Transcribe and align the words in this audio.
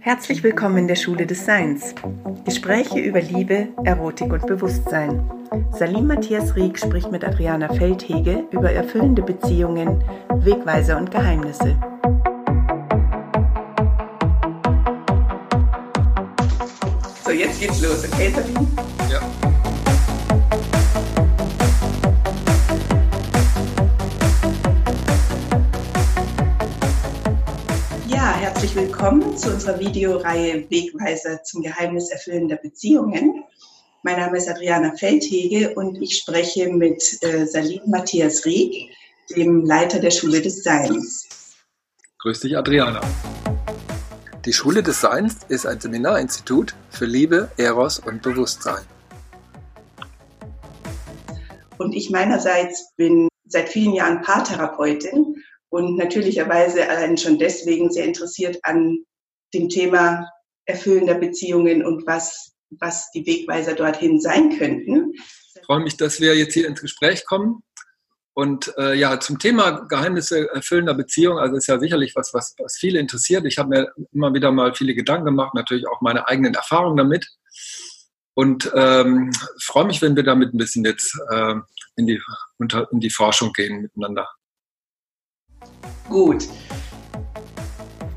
Herzlich 0.00 0.42
willkommen 0.42 0.78
in 0.78 0.88
der 0.88 0.94
Schule 0.94 1.26
des 1.26 1.44
Seins. 1.44 1.94
Gespräche 2.44 2.98
über 3.00 3.20
Liebe, 3.20 3.68
Erotik 3.84 4.32
und 4.32 4.46
Bewusstsein. 4.46 5.30
Salim 5.72 6.06
Matthias 6.06 6.56
Rieck 6.56 6.78
spricht 6.78 7.10
mit 7.10 7.24
Adriana 7.24 7.72
Feldhege 7.72 8.44
über 8.50 8.70
erfüllende 8.70 9.22
Beziehungen, 9.22 10.02
Wegweiser 10.36 10.96
und 10.96 11.10
Geheimnisse. 11.10 11.76
So, 17.24 17.32
jetzt 17.32 17.60
geht's 17.60 17.82
los, 17.82 18.08
okay, 18.10 18.30
Salim? 18.30 18.68
Ja. 19.10 19.55
Willkommen 28.98 29.36
zu 29.36 29.50
unserer 29.50 29.78
Videoreihe 29.78 30.70
Wegweiser 30.70 31.42
zum 31.42 31.62
Geheimnis 31.62 32.08
erfüllender 32.10 32.56
Beziehungen. 32.56 33.44
Mein 34.02 34.18
Name 34.18 34.38
ist 34.38 34.48
Adriana 34.48 34.94
Feldhege 34.96 35.74
und 35.74 36.00
ich 36.00 36.16
spreche 36.16 36.70
mit 36.70 37.22
äh, 37.22 37.44
Salim 37.44 37.82
Matthias 37.88 38.46
Rieck, 38.46 38.90
dem 39.36 39.66
Leiter 39.66 39.98
der 39.98 40.10
Schule 40.10 40.40
des 40.40 40.62
Seins. 40.62 41.28
Grüß 42.20 42.40
dich, 42.40 42.56
Adriana. 42.56 43.02
Die 44.46 44.54
Schule 44.54 44.82
des 44.82 45.02
Seins 45.02 45.40
ist 45.48 45.66
ein 45.66 45.78
Seminarinstitut 45.78 46.74
für 46.88 47.04
Liebe, 47.04 47.50
Eros 47.58 47.98
und 47.98 48.22
Bewusstsein. 48.22 48.86
Und 51.76 51.92
ich 51.92 52.08
meinerseits 52.08 52.94
bin 52.96 53.28
seit 53.44 53.68
vielen 53.68 53.92
Jahren 53.92 54.22
Paartherapeutin 54.22 55.36
und 55.70 55.96
natürlicherweise 55.96 56.88
allein 56.88 57.16
schon 57.16 57.38
deswegen 57.38 57.90
sehr 57.90 58.04
interessiert 58.04 58.58
an 58.62 59.04
dem 59.54 59.68
Thema 59.68 60.28
erfüllender 60.66 61.14
Beziehungen 61.14 61.84
und 61.84 62.06
was, 62.06 62.52
was 62.70 63.10
die 63.12 63.26
Wegweiser 63.26 63.74
dorthin 63.74 64.20
sein 64.20 64.58
könnten. 64.58 65.12
Ich 65.54 65.64
freue 65.64 65.80
mich, 65.80 65.96
dass 65.96 66.20
wir 66.20 66.36
jetzt 66.36 66.54
hier 66.54 66.66
ins 66.66 66.80
Gespräch 66.80 67.24
kommen. 67.24 67.62
Und 68.34 68.74
äh, 68.76 68.94
ja, 68.94 69.18
zum 69.18 69.38
Thema 69.38 69.86
Geheimnisse 69.88 70.50
erfüllender 70.50 70.92
Beziehungen, 70.92 71.38
also 71.38 71.56
ist 71.56 71.68
ja 71.68 71.80
sicherlich 71.80 72.14
was, 72.14 72.34
was, 72.34 72.54
was 72.58 72.76
viele 72.76 72.98
interessiert. 72.98 73.46
Ich 73.46 73.56
habe 73.56 73.70
mir 73.70 73.92
immer 74.12 74.34
wieder 74.34 74.52
mal 74.52 74.74
viele 74.74 74.94
Gedanken 74.94 75.24
gemacht, 75.24 75.54
natürlich 75.54 75.88
auch 75.88 76.02
meine 76.02 76.28
eigenen 76.28 76.52
Erfahrungen 76.52 76.98
damit. 76.98 77.26
Und 78.34 78.70
ähm, 78.74 79.32
freue 79.62 79.86
mich, 79.86 80.02
wenn 80.02 80.16
wir 80.16 80.22
damit 80.22 80.52
ein 80.52 80.58
bisschen 80.58 80.84
jetzt 80.84 81.18
äh, 81.30 81.54
in, 81.96 82.06
die, 82.06 82.20
unter, 82.58 82.86
in 82.92 83.00
die 83.00 83.08
Forschung 83.08 83.54
gehen 83.54 83.80
miteinander. 83.80 84.28
Gut. 86.08 86.48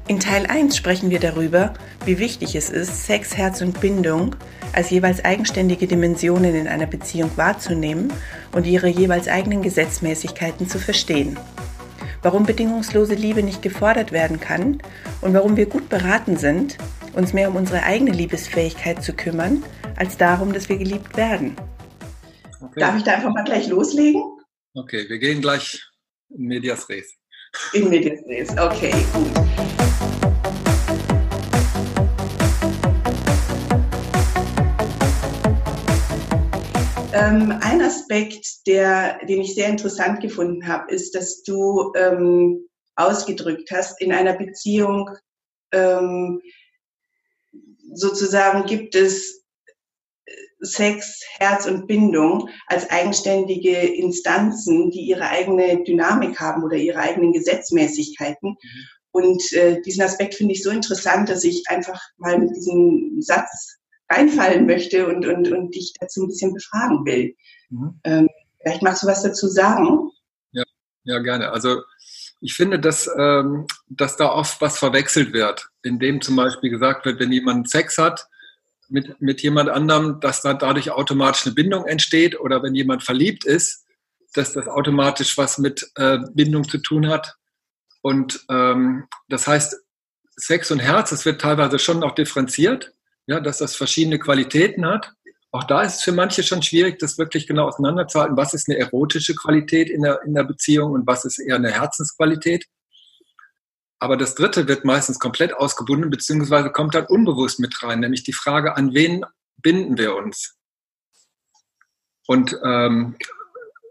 In 0.08 0.20
Teil 0.20 0.48
1 0.48 0.76
sprechen 0.76 1.12
wir 1.12 1.20
darüber, 1.20 1.73
wie 2.06 2.18
wichtig 2.18 2.56
es 2.56 2.70
ist, 2.70 3.06
Sex, 3.06 3.38
Herz 3.38 3.62
und 3.62 3.80
Bindung 3.80 4.36
als 4.73 4.90
jeweils 4.90 5.23
eigenständige 5.23 5.88
Dimensionen 5.88 6.56
in 6.56 6.68
einer 6.68 6.86
Beziehung 6.86 7.31
wahrzunehmen 7.36 8.12
und 8.52 8.66
ihre 8.66 8.88
jeweils 8.88 9.28
eigenen 9.28 9.62
Gesetzmäßigkeiten 9.62 10.68
zu 10.68 10.80
verstehen. 10.80 11.38
Warum 12.22 12.46
bedingungslose 12.46 13.14
Liebe 13.14 13.44
nicht 13.44 13.62
gefordert 13.62 14.12
werden 14.12 14.40
kann 14.40 14.81
und 15.22 15.34
warum 15.34 15.58
wir 15.58 15.68
gut 15.68 15.90
beraten 15.90 16.38
sind, 16.38 16.78
uns 17.14 17.34
mehr 17.34 17.50
um 17.50 17.56
unsere 17.56 17.84
eigene 17.84 18.12
Liebesfähigkeit 18.12 19.03
zu 19.03 19.14
kümmern, 19.14 19.64
als 19.96 20.18
darum, 20.18 20.53
dass 20.53 20.70
wir 20.70 20.78
geliebt 20.78 21.18
werden. 21.18 21.56
Okay. 22.62 22.80
Darf 22.80 22.98
ich 22.98 23.03
da 23.03 23.14
einfach 23.14 23.34
mal 23.34 23.44
gleich 23.44 23.68
loslegen? 23.68 24.22
Okay, 24.74 25.08
wir 25.08 25.18
gehen 25.18 25.42
gleich 25.42 25.81
in 26.30 26.46
Medias 26.46 26.90
Res. 26.90 27.19
In 27.73 27.88
res. 27.88 28.50
Okay, 28.58 28.94
gut. 29.14 29.50
Ähm, 37.13 37.53
ein 37.62 37.81
Aspekt, 37.81 38.66
der, 38.68 39.19
den 39.25 39.41
ich 39.41 39.56
sehr 39.56 39.68
interessant 39.68 40.22
gefunden 40.22 40.68
habe, 40.68 40.91
ist, 40.94 41.16
dass 41.16 41.44
du 41.44 41.91
ähm, 41.96 42.68
ausgedrückt 42.96 43.69
hast, 43.72 44.00
in 44.01 44.13
einer 44.13 44.34
Beziehung 44.34 45.09
ähm, 45.72 46.41
sozusagen 47.94 48.66
gibt 48.66 48.95
es 48.95 49.38
Sex, 50.62 51.22
Herz 51.40 51.66
und 51.66 51.88
Bindung 51.88 52.50
als 52.68 52.90
eigenständige 52.90 53.78
Instanzen, 53.78 54.92
die 54.92 55.02
ihre 55.02 55.30
eigene 55.30 55.84
Dynamik 55.84 56.40
haben 56.40 56.64
oder 56.64 56.75
ihre 56.75 57.00
eigenen 57.00 57.34
Gesetzmäßigkeiten. 57.34 58.50
Mhm. 58.50 58.86
Und 59.12 59.53
äh, 59.53 59.81
diesen 59.81 60.03
Aspekt 60.03 60.36
finde 60.36 60.53
ich 60.53 60.64
so 60.64 60.69
interessant, 60.69 61.30
dass 61.30 61.44
ich 61.44 61.64
einfach 61.68 62.00
mal 62.18 62.38
mit 62.38 62.56
diesem 62.56 63.22
Satz 63.22 63.78
reinfallen 64.09 64.66
möchte 64.66 65.08
und, 65.08 65.25
und, 65.25 65.52
und 65.52 65.74
dich 65.74 65.94
dazu 66.00 66.24
ein 66.24 66.28
bisschen 66.28 66.53
befragen 66.53 67.06
will. 67.06 67.36
Mhm. 67.69 68.00
Ähm, 68.03 68.30
vielleicht 68.62 68.81
magst 68.81 69.03
du 69.03 69.08
was 69.08 69.24
dazu 69.24 69.48
sagen? 69.48 70.12
Ja, 70.52 70.64
ja 71.03 71.19
gerne. 71.19 71.52
Also 71.52 71.81
ich 72.42 72.53
finde, 72.53 72.80
dass, 72.80 73.09
ähm, 73.18 73.66
dass 73.88 74.16
da 74.16 74.31
oft 74.31 74.62
was 74.62 74.78
verwechselt 74.78 75.34
wird, 75.34 75.69
indem 75.84 76.22
zum 76.22 76.36
Beispiel 76.36 76.69
gesagt 76.69 77.06
wird, 77.06 77.19
wenn 77.19 77.31
jemand 77.31 77.69
Sex 77.69 77.98
hat, 77.98 78.28
mit, 78.89 79.22
mit 79.22 79.41
jemand 79.41 79.69
anderem, 79.69 80.19
dass 80.19 80.41
da 80.41 80.53
dadurch 80.53 80.91
automatisch 80.91 81.45
eine 81.45 81.55
Bindung 81.55 81.85
entsteht 81.85 82.39
oder 82.39 82.63
wenn 82.63 82.75
jemand 82.75 83.03
verliebt 83.03 83.45
ist, 83.45 83.85
dass 84.33 84.53
das 84.53 84.67
automatisch 84.67 85.38
was 85.38 85.57
mit 85.57 85.89
äh, 85.95 86.19
Bindung 86.33 86.67
zu 86.67 86.77
tun 86.79 87.07
hat. 87.07 87.35
Und 88.01 88.45
ähm, 88.50 89.07
das 89.27 89.47
heißt, 89.47 89.75
Sex 90.35 90.72
und 90.72 90.79
Herz, 90.79 91.09
das 91.09 91.25
wird 91.25 91.41
teilweise 91.41 91.79
schon 91.79 92.00
noch 92.00 92.16
differenziert, 92.16 92.94
ja, 93.27 93.39
dass 93.39 93.57
das 93.57 93.75
verschiedene 93.75 94.19
Qualitäten 94.19 94.85
hat. 94.85 95.11
Auch 95.51 95.63
da 95.63 95.81
ist 95.81 95.95
es 95.95 96.01
für 96.03 96.11
manche 96.11 96.44
schon 96.44 96.61
schwierig, 96.61 97.00
das 97.00 97.17
wirklich 97.17 97.47
genau 97.47 97.67
auseinanderzuhalten. 97.67 98.38
Was 98.38 98.53
ist 98.53 98.69
eine 98.69 98.77
erotische 98.77 99.35
Qualität 99.35 99.89
in 99.89 100.03
der, 100.03 100.21
in 100.23 100.33
der 100.33 100.44
Beziehung 100.44 100.91
und 100.91 101.07
was 101.07 101.25
ist 101.25 101.39
eher 101.39 101.56
eine 101.56 101.71
Herzensqualität? 101.71 102.66
Aber 104.00 104.16
das 104.16 104.36
dritte 104.36 104.68
wird 104.68 104.86
meistens 104.86 105.20
komplett 105.20 105.54
ausgebunden, 105.54 106.10
beziehungsweise 106.10 106.72
kommt 106.72 106.96
dann 106.96 107.06
unbewusst 107.06 107.60
mit 107.60 107.84
rein, 107.84 108.00
nämlich 108.00 108.24
die 108.24 108.34
Frage, 108.34 108.78
an 108.78 108.94
wen 108.94 109.26
binden 109.58 109.98
wir 109.98 110.16
uns? 110.16 110.56
Und 112.26 112.58
ähm, 112.64 113.18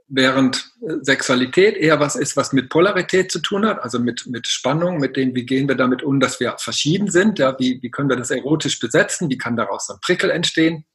während 0.08 0.70
Sexualität 1.02 1.76
eher 1.76 2.00
was 2.00 2.16
ist, 2.16 2.36
was 2.36 2.52
mit 2.52 2.70
Polarität 2.70 3.30
zu 3.30 3.40
tun 3.40 3.66
hat, 3.66 3.82
also 3.82 3.98
mit, 3.98 4.26
mit 4.26 4.46
Spannung, 4.46 4.98
mit 4.98 5.16
dem, 5.16 5.34
wie 5.34 5.44
gehen 5.44 5.68
wir 5.68 5.74
damit 5.74 6.02
um, 6.02 6.18
dass 6.20 6.40
wir 6.40 6.56
verschieden 6.58 7.10
sind, 7.10 7.38
ja, 7.38 7.58
wie, 7.58 7.82
wie 7.82 7.90
können 7.90 8.08
wir 8.08 8.16
das 8.16 8.30
erotisch 8.30 8.80
besetzen, 8.80 9.28
wie 9.28 9.36
kann 9.36 9.56
daraus 9.56 9.90
ein 9.90 10.00
Prickel 10.00 10.30
entstehen, 10.30 10.86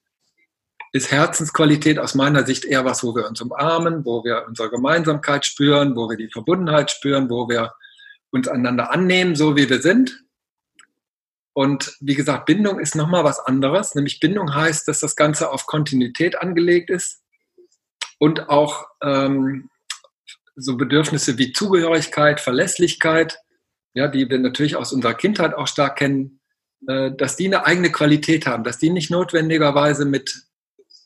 ist 0.92 1.12
Herzensqualität 1.12 2.00
aus 2.00 2.16
meiner 2.16 2.46
Sicht 2.46 2.66
eher 2.66 2.86
was, 2.86 3.04
wo 3.04 3.16
wir 3.16 3.28
uns 3.28 3.42
umarmen, 3.42 4.06
wo 4.06 4.24
wir 4.24 4.46
unsere 4.48 4.70
Gemeinsamkeit 4.70 5.46
spüren, 5.46 5.96
wo 5.96 6.10
wir 6.10 6.18
die 6.18 6.30
Verbundenheit 6.30 6.90
spüren, 6.90 7.30
wo 7.30 7.48
wir 7.48 7.74
uns 8.34 8.48
einander 8.48 8.92
annehmen, 8.92 9.36
so 9.36 9.56
wie 9.56 9.70
wir 9.70 9.82
sind. 9.82 10.24
Und 11.54 11.96
wie 12.00 12.16
gesagt, 12.16 12.48
Bindung 12.48 12.80
ist 12.80 12.96
nochmal 12.96 13.24
was 13.24 13.40
anderes. 13.40 13.94
Nämlich 13.94 14.20
Bindung 14.20 14.56
heißt, 14.56 14.88
dass 14.88 15.00
das 15.00 15.16
Ganze 15.16 15.52
auf 15.52 15.68
Kontinuität 15.68 16.36
angelegt 16.36 16.90
ist 16.90 17.22
und 18.18 18.50
auch 18.50 18.88
ähm, 19.04 19.70
so 20.56 20.78
Bedürfnisse 20.78 21.38
wie 21.38 21.54
Zugehörigkeit, 21.54 22.40
Verlässlichkeit, 22.40 23.38
ja, 23.94 24.08
die 24.08 24.28
wir 24.28 24.40
natürlich 24.40 24.76
aus 24.76 24.94
unserer 24.94 25.14
Kindheit 25.14 25.54
auch 25.54 25.68
stark 25.68 25.98
kennen, 25.98 26.40
äh, 26.88 27.12
dass 27.12 27.36
die 27.36 27.46
eine 27.46 27.68
eigene 27.68 27.92
Qualität 27.92 28.48
haben, 28.48 28.64
dass 28.64 28.80
die 28.80 28.90
nicht 28.90 29.12
notwendigerweise 29.12 30.06
mit, 30.06 30.44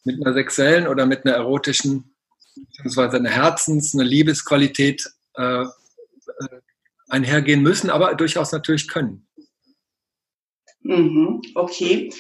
mit 0.06 0.26
einer 0.26 0.34
sexuellen 0.34 0.88
oder 0.88 1.06
mit 1.06 1.26
einer 1.26 1.36
erotischen, 1.36 2.16
beziehungsweise 2.56 3.18
einer 3.18 3.30
Herzens-, 3.30 3.94
einer 3.94 4.06
Liebesqualität 4.06 5.10
äh, 5.34 5.66
einhergehen 7.08 7.62
müssen, 7.62 7.90
aber 7.90 8.16
durchaus 8.16 8.52
natürlich 8.52 8.88
können. 8.88 9.28
Mhm, 10.82 11.42
okay. 11.56 12.12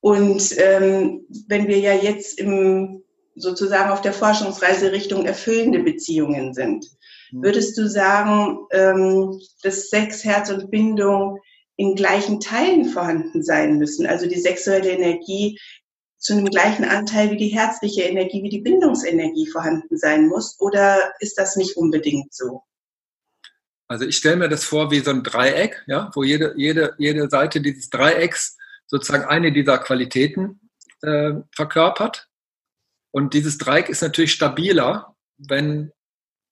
Und 0.00 0.54
ähm, 0.58 1.26
wenn 1.48 1.68
wir 1.68 1.78
ja 1.78 1.94
jetzt 1.94 2.38
im, 2.38 3.02
sozusagen 3.34 3.90
auf 3.90 4.02
der 4.02 4.12
Forschungsreise 4.12 4.92
Richtung 4.92 5.26
erfüllende 5.26 5.80
Beziehungen 5.80 6.54
sind, 6.54 6.86
mhm. 7.32 7.42
würdest 7.42 7.76
du 7.78 7.88
sagen, 7.88 8.58
ähm, 8.72 9.40
dass 9.62 9.88
Sex, 9.88 10.24
Herz 10.24 10.50
und 10.50 10.70
Bindung 10.70 11.38
in 11.76 11.94
gleichen 11.94 12.40
Teilen 12.40 12.86
vorhanden 12.86 13.42
sein 13.42 13.78
müssen? 13.78 14.06
Also 14.06 14.28
die 14.28 14.40
sexuelle 14.40 14.90
Energie 14.90 15.58
zu 16.18 16.32
einem 16.32 16.46
gleichen 16.46 16.84
Anteil 16.84 17.30
wie 17.30 17.36
die 17.36 17.48
herzliche 17.48 18.02
Energie, 18.02 18.42
wie 18.42 18.48
die 18.48 18.62
Bindungsenergie 18.62 19.46
vorhanden 19.46 19.96
sein 19.98 20.26
muss? 20.28 20.56
Oder 20.58 21.12
ist 21.20 21.38
das 21.38 21.56
nicht 21.56 21.76
unbedingt 21.76 22.34
so? 22.34 22.62
Also 23.88 24.04
ich 24.04 24.16
stelle 24.16 24.36
mir 24.36 24.48
das 24.48 24.64
vor 24.64 24.90
wie 24.90 25.00
so 25.00 25.10
ein 25.10 25.22
Dreieck, 25.22 25.82
ja, 25.86 26.10
wo 26.14 26.24
jede, 26.24 26.54
jede, 26.56 26.94
jede 26.98 27.28
Seite 27.28 27.60
dieses 27.60 27.88
Dreiecks 27.90 28.56
sozusagen 28.86 29.24
eine 29.24 29.52
dieser 29.52 29.78
Qualitäten 29.78 30.60
äh, 31.02 31.34
verkörpert. 31.54 32.28
Und 33.12 33.34
dieses 33.34 33.58
Dreieck 33.58 33.88
ist 33.88 34.02
natürlich 34.02 34.32
stabiler, 34.32 35.16
wenn, 35.38 35.92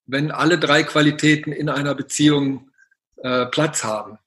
wenn 0.05 0.31
alle 0.31 0.57
drei 0.57 0.83
Qualitäten 0.83 1.51
in 1.51 1.69
einer 1.69 1.93
Beziehung 1.95 2.71
äh, 3.17 3.45
Platz 3.47 3.83
haben. 3.83 4.17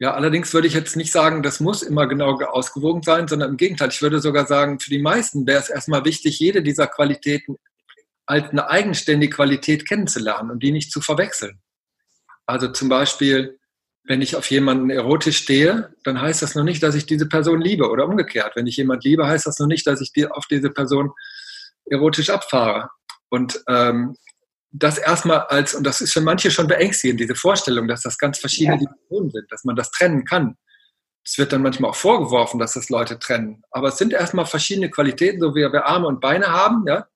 Ja, 0.00 0.14
allerdings 0.14 0.54
würde 0.54 0.68
ich 0.68 0.74
jetzt 0.74 0.96
nicht 0.96 1.10
sagen, 1.10 1.42
das 1.42 1.58
muss 1.58 1.82
immer 1.82 2.06
genau 2.06 2.38
ausgewogen 2.40 3.02
sein, 3.02 3.26
sondern 3.26 3.50
im 3.50 3.56
Gegenteil, 3.56 3.88
ich 3.88 4.00
würde 4.00 4.20
sogar 4.20 4.46
sagen, 4.46 4.78
für 4.78 4.90
die 4.90 5.00
meisten 5.00 5.46
wäre 5.46 5.60
es 5.60 5.70
erstmal 5.70 6.04
wichtig, 6.04 6.38
jede 6.38 6.62
dieser 6.62 6.86
Qualitäten 6.86 7.56
als 8.24 8.50
eine 8.50 8.68
eigenständige 8.68 9.34
Qualität 9.34 9.88
kennenzulernen 9.88 10.50
und 10.50 10.62
die 10.62 10.70
nicht 10.70 10.92
zu 10.92 11.00
verwechseln. 11.00 11.60
Also 12.48 12.68
zum 12.68 12.88
Beispiel, 12.88 13.58
wenn 14.04 14.22
ich 14.22 14.34
auf 14.34 14.50
jemanden 14.50 14.88
erotisch 14.88 15.36
stehe, 15.36 15.94
dann 16.02 16.18
heißt 16.18 16.40
das 16.40 16.54
noch 16.54 16.64
nicht, 16.64 16.82
dass 16.82 16.94
ich 16.94 17.04
diese 17.04 17.28
Person 17.28 17.60
liebe 17.60 17.90
oder 17.90 18.06
umgekehrt. 18.06 18.56
Wenn 18.56 18.66
ich 18.66 18.78
jemand 18.78 19.04
liebe, 19.04 19.26
heißt 19.26 19.46
das 19.46 19.58
noch 19.58 19.66
nicht, 19.66 19.86
dass 19.86 20.00
ich 20.00 20.10
auf 20.30 20.46
diese 20.46 20.70
Person 20.70 21.12
erotisch 21.84 22.30
abfahre. 22.30 22.88
Und 23.28 23.62
ähm, 23.68 24.16
das 24.70 24.96
erstmal 24.96 25.40
als, 25.40 25.74
und 25.74 25.84
das 25.84 26.00
ist 26.00 26.14
für 26.14 26.22
manche 26.22 26.50
schon 26.50 26.68
beängstigend, 26.68 27.20
diese 27.20 27.34
Vorstellung, 27.34 27.86
dass 27.86 28.00
das 28.00 28.16
ganz 28.16 28.38
verschiedene 28.38 28.76
ja. 28.76 28.80
Dimensionen 28.80 29.30
sind, 29.30 29.52
dass 29.52 29.64
man 29.64 29.76
das 29.76 29.90
trennen 29.90 30.24
kann. 30.24 30.56
Es 31.26 31.36
wird 31.36 31.52
dann 31.52 31.60
manchmal 31.60 31.90
auch 31.90 31.96
vorgeworfen, 31.96 32.58
dass 32.58 32.72
das 32.72 32.88
Leute 32.88 33.18
trennen. 33.18 33.62
Aber 33.70 33.88
es 33.88 33.98
sind 33.98 34.14
erstmal 34.14 34.46
verschiedene 34.46 34.90
Qualitäten, 34.90 35.40
so 35.40 35.54
wie 35.54 35.60
wir 35.60 35.84
Arme 35.84 36.06
und 36.06 36.22
Beine 36.22 36.46
haben, 36.46 36.86
ja. 36.86 37.06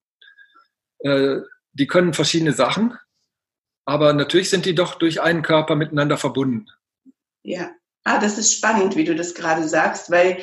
Äh, 0.98 1.40
die 1.72 1.86
können 1.86 2.12
verschiedene 2.12 2.52
Sachen, 2.52 2.98
aber 3.84 4.12
natürlich 4.12 4.50
sind 4.50 4.66
die 4.66 4.74
doch 4.74 4.94
durch 4.94 5.20
einen 5.20 5.42
Körper 5.42 5.76
miteinander 5.76 6.16
verbunden. 6.16 6.66
Ja, 7.42 7.70
ah, 8.04 8.18
das 8.18 8.38
ist 8.38 8.54
spannend, 8.54 8.96
wie 8.96 9.04
du 9.04 9.14
das 9.14 9.34
gerade 9.34 9.66
sagst, 9.66 10.10
weil 10.10 10.38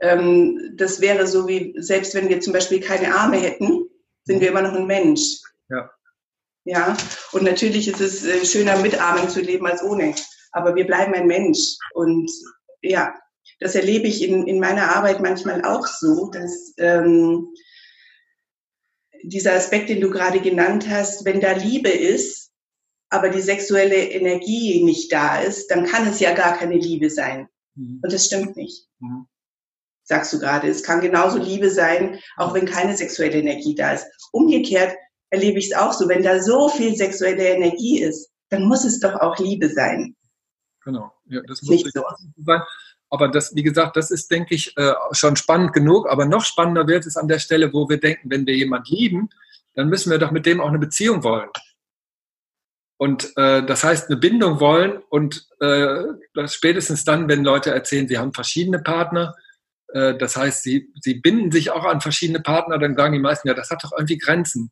ähm, 0.00 0.74
das 0.76 1.00
wäre 1.00 1.26
so 1.26 1.48
wie, 1.48 1.74
selbst 1.78 2.14
wenn 2.14 2.28
wir 2.28 2.40
zum 2.40 2.52
Beispiel 2.52 2.80
keine 2.80 3.14
Arme 3.14 3.38
hätten, 3.38 3.88
sind 4.24 4.40
wir 4.40 4.48
immer 4.48 4.62
noch 4.62 4.74
ein 4.74 4.86
Mensch. 4.86 5.40
Ja. 5.68 5.90
Ja, 6.64 6.96
und 7.32 7.42
natürlich 7.42 7.88
ist 7.88 8.00
es 8.00 8.24
äh, 8.24 8.44
schöner, 8.44 8.76
mit 8.76 9.00
Armen 9.00 9.28
zu 9.28 9.40
leben 9.40 9.66
als 9.66 9.82
ohne. 9.82 10.14
Aber 10.52 10.74
wir 10.74 10.86
bleiben 10.86 11.14
ein 11.14 11.26
Mensch. 11.26 11.58
Und 11.94 12.30
ja, 12.82 13.14
das 13.58 13.74
erlebe 13.74 14.06
ich 14.06 14.22
in, 14.22 14.46
in 14.46 14.60
meiner 14.60 14.94
Arbeit 14.94 15.20
manchmal 15.20 15.64
auch 15.64 15.86
so, 15.86 16.30
dass 16.30 16.74
ähm, 16.78 17.48
dieser 19.22 19.54
Aspekt, 19.54 19.88
den 19.88 20.00
du 20.00 20.10
gerade 20.10 20.40
genannt 20.40 20.88
hast, 20.88 21.24
wenn 21.24 21.40
da 21.40 21.52
Liebe 21.52 21.88
ist, 21.88 22.41
aber 23.12 23.28
die 23.28 23.42
sexuelle 23.42 24.10
Energie 24.10 24.82
nicht 24.82 25.12
da 25.12 25.36
ist, 25.42 25.70
dann 25.70 25.84
kann 25.84 26.06
es 26.06 26.18
ja 26.18 26.32
gar 26.32 26.56
keine 26.56 26.76
Liebe 26.76 27.10
sein. 27.10 27.46
Mhm. 27.74 28.00
Und 28.02 28.10
das 28.12 28.24
stimmt 28.24 28.56
nicht. 28.56 28.88
Mhm. 29.00 29.26
Sagst 30.02 30.32
du 30.32 30.38
gerade. 30.38 30.66
Es 30.68 30.82
kann 30.82 31.02
genauso 31.02 31.36
Liebe 31.36 31.70
sein, 31.70 32.18
auch 32.36 32.54
wenn 32.54 32.64
keine 32.64 32.96
sexuelle 32.96 33.38
Energie 33.38 33.74
da 33.74 33.92
ist. 33.92 34.06
Umgekehrt 34.32 34.96
erlebe 35.28 35.58
ich 35.58 35.66
es 35.70 35.76
auch 35.76 35.92
so. 35.92 36.08
Wenn 36.08 36.22
da 36.22 36.42
so 36.42 36.70
viel 36.70 36.96
sexuelle 36.96 37.48
Energie 37.48 38.00
ist, 38.00 38.30
dann 38.48 38.66
muss 38.66 38.82
es 38.84 38.98
doch 38.98 39.14
auch 39.16 39.38
Liebe 39.38 39.68
sein. 39.68 40.16
Genau, 40.82 41.12
ja, 41.26 41.42
das 41.46 41.60
muss 41.62 41.84
nicht 41.84 41.92
so 41.92 42.02
sein. 42.38 42.62
Aber 43.10 43.28
das, 43.28 43.54
wie 43.54 43.62
gesagt, 43.62 43.96
das 43.96 44.10
ist, 44.10 44.30
denke 44.30 44.54
ich, 44.54 44.74
äh, 44.78 44.94
schon 45.12 45.36
spannend 45.36 45.74
genug. 45.74 46.08
Aber 46.08 46.24
noch 46.24 46.46
spannender 46.46 46.86
wird 46.86 47.04
es 47.04 47.18
an 47.18 47.28
der 47.28 47.40
Stelle, 47.40 47.74
wo 47.74 47.90
wir 47.90 48.00
denken, 48.00 48.30
wenn 48.30 48.46
wir 48.46 48.56
jemanden 48.56 48.94
lieben, 48.94 49.28
dann 49.74 49.90
müssen 49.90 50.10
wir 50.10 50.18
doch 50.18 50.30
mit 50.30 50.46
dem 50.46 50.62
auch 50.62 50.68
eine 50.68 50.78
Beziehung 50.78 51.22
wollen. 51.22 51.50
Und 53.02 53.36
äh, 53.36 53.66
das 53.66 53.82
heißt, 53.82 54.08
eine 54.08 54.16
Bindung 54.16 54.60
wollen 54.60 55.02
und 55.08 55.48
äh, 55.58 56.04
spätestens 56.46 57.04
dann, 57.04 57.28
wenn 57.28 57.42
Leute 57.42 57.72
erzählen, 57.72 58.06
sie 58.06 58.16
haben 58.16 58.32
verschiedene 58.32 58.78
Partner, 58.78 59.34
äh, 59.88 60.16
das 60.16 60.36
heißt, 60.36 60.62
sie, 60.62 60.88
sie 61.00 61.14
binden 61.14 61.50
sich 61.50 61.72
auch 61.72 61.84
an 61.84 62.00
verschiedene 62.00 62.38
Partner, 62.38 62.78
dann 62.78 62.94
sagen 62.94 63.14
die 63.14 63.18
meisten, 63.18 63.48
ja, 63.48 63.54
das 63.54 63.70
hat 63.70 63.82
doch 63.82 63.90
irgendwie 63.90 64.18
Grenzen. 64.18 64.70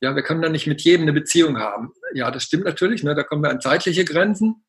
Ja, 0.00 0.16
wir 0.16 0.24
können 0.24 0.42
dann 0.42 0.50
nicht 0.50 0.66
mit 0.66 0.80
jedem 0.80 1.02
eine 1.02 1.12
Beziehung 1.12 1.60
haben. 1.60 1.92
Ja, 2.12 2.32
das 2.32 2.42
stimmt 2.42 2.64
natürlich, 2.64 3.04
ne, 3.04 3.14
da 3.14 3.22
kommen 3.22 3.44
wir 3.44 3.50
an 3.50 3.60
zeitliche 3.60 4.04
Grenzen. 4.04 4.64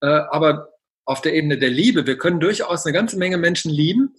Äh, 0.00 0.06
aber 0.06 0.70
auf 1.04 1.20
der 1.20 1.34
Ebene 1.34 1.58
der 1.58 1.68
Liebe, 1.68 2.06
wir 2.06 2.16
können 2.16 2.40
durchaus 2.40 2.86
eine 2.86 2.94
ganze 2.94 3.18
Menge 3.18 3.36
Menschen 3.36 3.70
lieben, 3.70 4.14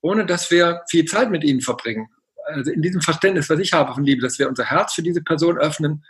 ohne 0.00 0.26
dass 0.26 0.48
wir 0.52 0.82
viel 0.88 1.06
Zeit 1.06 1.28
mit 1.28 1.42
ihnen 1.42 1.60
verbringen. 1.60 2.06
Also 2.44 2.70
in 2.70 2.82
diesem 2.82 3.00
Verständnis, 3.00 3.50
was 3.50 3.58
ich 3.58 3.72
habe 3.72 3.94
von 3.94 4.04
Liebe, 4.04 4.22
dass 4.22 4.38
wir 4.38 4.48
unser 4.48 4.66
Herz 4.66 4.94
für 4.94 5.02
diese 5.02 5.24
Person 5.24 5.58
öffnen, 5.58 6.04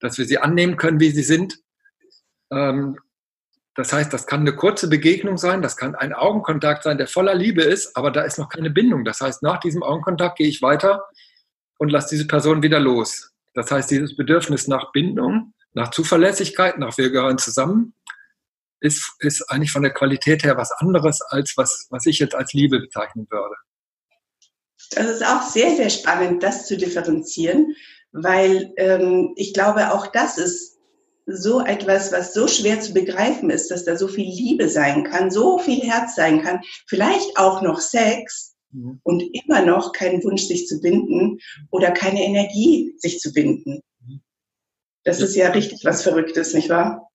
dass 0.00 0.18
wir 0.18 0.26
sie 0.26 0.38
annehmen 0.38 0.76
können, 0.76 1.00
wie 1.00 1.10
sie 1.10 1.22
sind. 1.22 1.58
Ähm, 2.50 2.98
das 3.74 3.92
heißt, 3.92 4.12
das 4.12 4.26
kann 4.26 4.40
eine 4.40 4.56
kurze 4.56 4.88
Begegnung 4.88 5.36
sein, 5.36 5.60
das 5.60 5.76
kann 5.76 5.94
ein 5.94 6.14
Augenkontakt 6.14 6.82
sein, 6.82 6.96
der 6.96 7.08
voller 7.08 7.34
Liebe 7.34 7.62
ist, 7.62 7.94
aber 7.94 8.10
da 8.10 8.22
ist 8.22 8.38
noch 8.38 8.48
keine 8.48 8.70
Bindung. 8.70 9.04
Das 9.04 9.20
heißt, 9.20 9.42
nach 9.42 9.60
diesem 9.60 9.82
Augenkontakt 9.82 10.38
gehe 10.38 10.48
ich 10.48 10.62
weiter 10.62 11.04
und 11.78 11.90
lasse 11.90 12.08
diese 12.14 12.26
Person 12.26 12.62
wieder 12.62 12.80
los. 12.80 13.32
Das 13.52 13.70
heißt, 13.70 13.90
dieses 13.90 14.16
Bedürfnis 14.16 14.66
nach 14.66 14.92
Bindung, 14.92 15.52
nach 15.74 15.90
Zuverlässigkeit, 15.90 16.78
nach 16.78 16.96
wir 16.96 17.10
gehören 17.10 17.36
zusammen, 17.36 17.94
ist, 18.80 19.14
ist 19.18 19.42
eigentlich 19.50 19.72
von 19.72 19.82
der 19.82 19.92
Qualität 19.92 20.42
her 20.42 20.56
was 20.56 20.72
anderes, 20.72 21.20
als 21.20 21.54
was, 21.56 21.86
was 21.90 22.06
ich 22.06 22.18
jetzt 22.18 22.34
als 22.34 22.52
Liebe 22.54 22.80
bezeichnen 22.80 23.26
würde. 23.30 23.56
Das 24.90 25.06
ist 25.06 25.24
auch 25.24 25.42
sehr, 25.42 25.76
sehr 25.76 25.90
spannend, 25.90 26.42
das 26.42 26.66
zu 26.66 26.76
differenzieren, 26.76 27.74
weil 28.22 28.72
ähm, 28.76 29.32
ich 29.36 29.54
glaube, 29.54 29.92
auch 29.92 30.06
das 30.08 30.38
ist 30.38 30.78
so 31.26 31.60
etwas, 31.64 32.12
was 32.12 32.34
so 32.34 32.46
schwer 32.46 32.80
zu 32.80 32.92
begreifen 32.92 33.50
ist, 33.50 33.70
dass 33.70 33.84
da 33.84 33.96
so 33.96 34.06
viel 34.08 34.28
Liebe 34.28 34.68
sein 34.68 35.04
kann, 35.04 35.30
so 35.30 35.58
viel 35.58 35.80
Herz 35.80 36.14
sein 36.14 36.42
kann, 36.42 36.60
vielleicht 36.86 37.36
auch 37.36 37.62
noch 37.62 37.80
Sex, 37.80 38.56
Mhm. 38.76 39.00
und 39.02 39.22
immer 39.32 39.64
noch 39.64 39.92
keinen 39.92 40.22
Wunsch, 40.24 40.42
sich 40.42 40.66
zu 40.66 40.80
binden 40.80 41.38
oder 41.70 41.90
keine 41.92 42.22
Energie, 42.22 42.94
sich 42.98 43.20
zu 43.20 43.32
binden. 43.32 43.80
Mhm. 44.00 44.20
Das 45.04 45.20
ist 45.20 45.34
ja 45.34 45.50
richtig 45.50 45.84
was 45.84 46.02
Verrücktes, 46.02 46.54
nicht 46.54 46.68
wahr? 46.68 47.08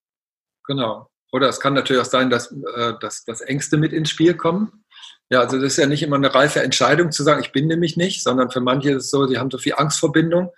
Genau. 0.65 1.07
Oder 1.31 1.49
es 1.49 1.59
kann 1.59 1.73
natürlich 1.73 2.01
auch 2.01 2.09
sein, 2.09 2.29
dass, 2.29 2.51
äh, 2.51 2.93
dass, 2.99 3.23
dass 3.25 3.41
Ängste 3.41 3.77
mit 3.77 3.93
ins 3.93 4.09
Spiel 4.09 4.35
kommen. 4.35 4.83
Ja, 5.29 5.39
also 5.39 5.57
das 5.57 5.73
ist 5.73 5.77
ja 5.77 5.87
nicht 5.87 6.03
immer 6.03 6.17
eine 6.17 6.33
reife 6.33 6.61
Entscheidung 6.61 7.11
zu 7.11 7.23
sagen, 7.23 7.41
ich 7.41 7.53
binde 7.53 7.77
mich 7.77 7.95
nicht, 7.95 8.21
sondern 8.21 8.51
für 8.51 8.59
manche 8.59 8.91
ist 8.91 9.05
es 9.05 9.09
so, 9.11 9.27
sie 9.27 9.37
haben 9.37 9.49
so 9.49 9.57
viel 9.57 9.75
Angst 9.77 9.99
vor 9.99 10.11
Bindung, 10.11 10.49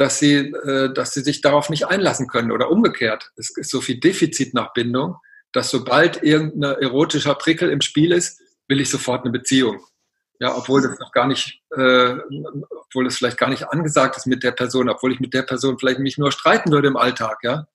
dass 0.00 0.18
sie, 0.18 0.34
äh, 0.34 0.92
dass 0.94 1.12
sie 1.12 1.20
sich 1.20 1.42
darauf 1.42 1.68
nicht 1.68 1.86
einlassen 1.86 2.26
können. 2.26 2.52
Oder 2.52 2.70
umgekehrt, 2.70 3.32
es 3.36 3.54
ist 3.54 3.70
so 3.70 3.82
viel 3.82 4.00
Defizit 4.00 4.54
nach 4.54 4.72
Bindung, 4.72 5.16
dass 5.52 5.70
sobald 5.70 6.22
irgendein 6.22 6.76
erotischer 6.80 7.34
Prickel 7.34 7.68
im 7.68 7.82
Spiel 7.82 8.12
ist, 8.12 8.40
will 8.66 8.80
ich 8.80 8.88
sofort 8.88 9.24
eine 9.24 9.30
Beziehung. 9.30 9.84
Ja, 10.38 10.56
obwohl 10.56 10.80
das 10.80 10.98
noch 10.98 11.12
gar 11.12 11.26
nicht, 11.26 11.60
äh, 11.76 12.14
obwohl 12.70 13.04
das 13.04 13.18
vielleicht 13.18 13.36
gar 13.36 13.50
nicht 13.50 13.68
angesagt 13.68 14.16
ist 14.16 14.26
mit 14.26 14.42
der 14.42 14.52
Person, 14.52 14.88
obwohl 14.88 15.12
ich 15.12 15.20
mit 15.20 15.34
der 15.34 15.42
Person 15.42 15.78
vielleicht 15.78 15.98
mich 15.98 16.16
nur 16.16 16.32
streiten 16.32 16.72
würde 16.72 16.88
im 16.88 16.96
Alltag, 16.96 17.40
ja. 17.42 17.66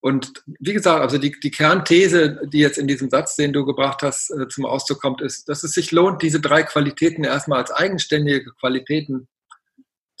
Und 0.00 0.42
wie 0.58 0.72
gesagt, 0.72 1.00
also 1.00 1.18
die, 1.18 1.38
die 1.38 1.52
Kernthese, 1.52 2.40
die 2.48 2.58
jetzt 2.58 2.78
in 2.78 2.88
diesem 2.88 3.10
Satz, 3.10 3.36
den 3.36 3.52
du 3.52 3.64
gebracht 3.64 4.02
hast, 4.02 4.32
äh, 4.32 4.48
zum 4.48 4.66
Ausdruck 4.66 5.00
kommt, 5.00 5.20
ist, 5.20 5.48
dass 5.48 5.62
es 5.62 5.70
sich 5.70 5.92
lohnt, 5.92 6.20
diese 6.20 6.40
drei 6.40 6.64
Qualitäten 6.64 7.22
erstmal 7.22 7.60
als 7.60 7.70
eigenständige 7.70 8.50
Qualitäten 8.58 9.28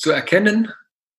zu 0.02 0.10
erkennen, 0.10 0.72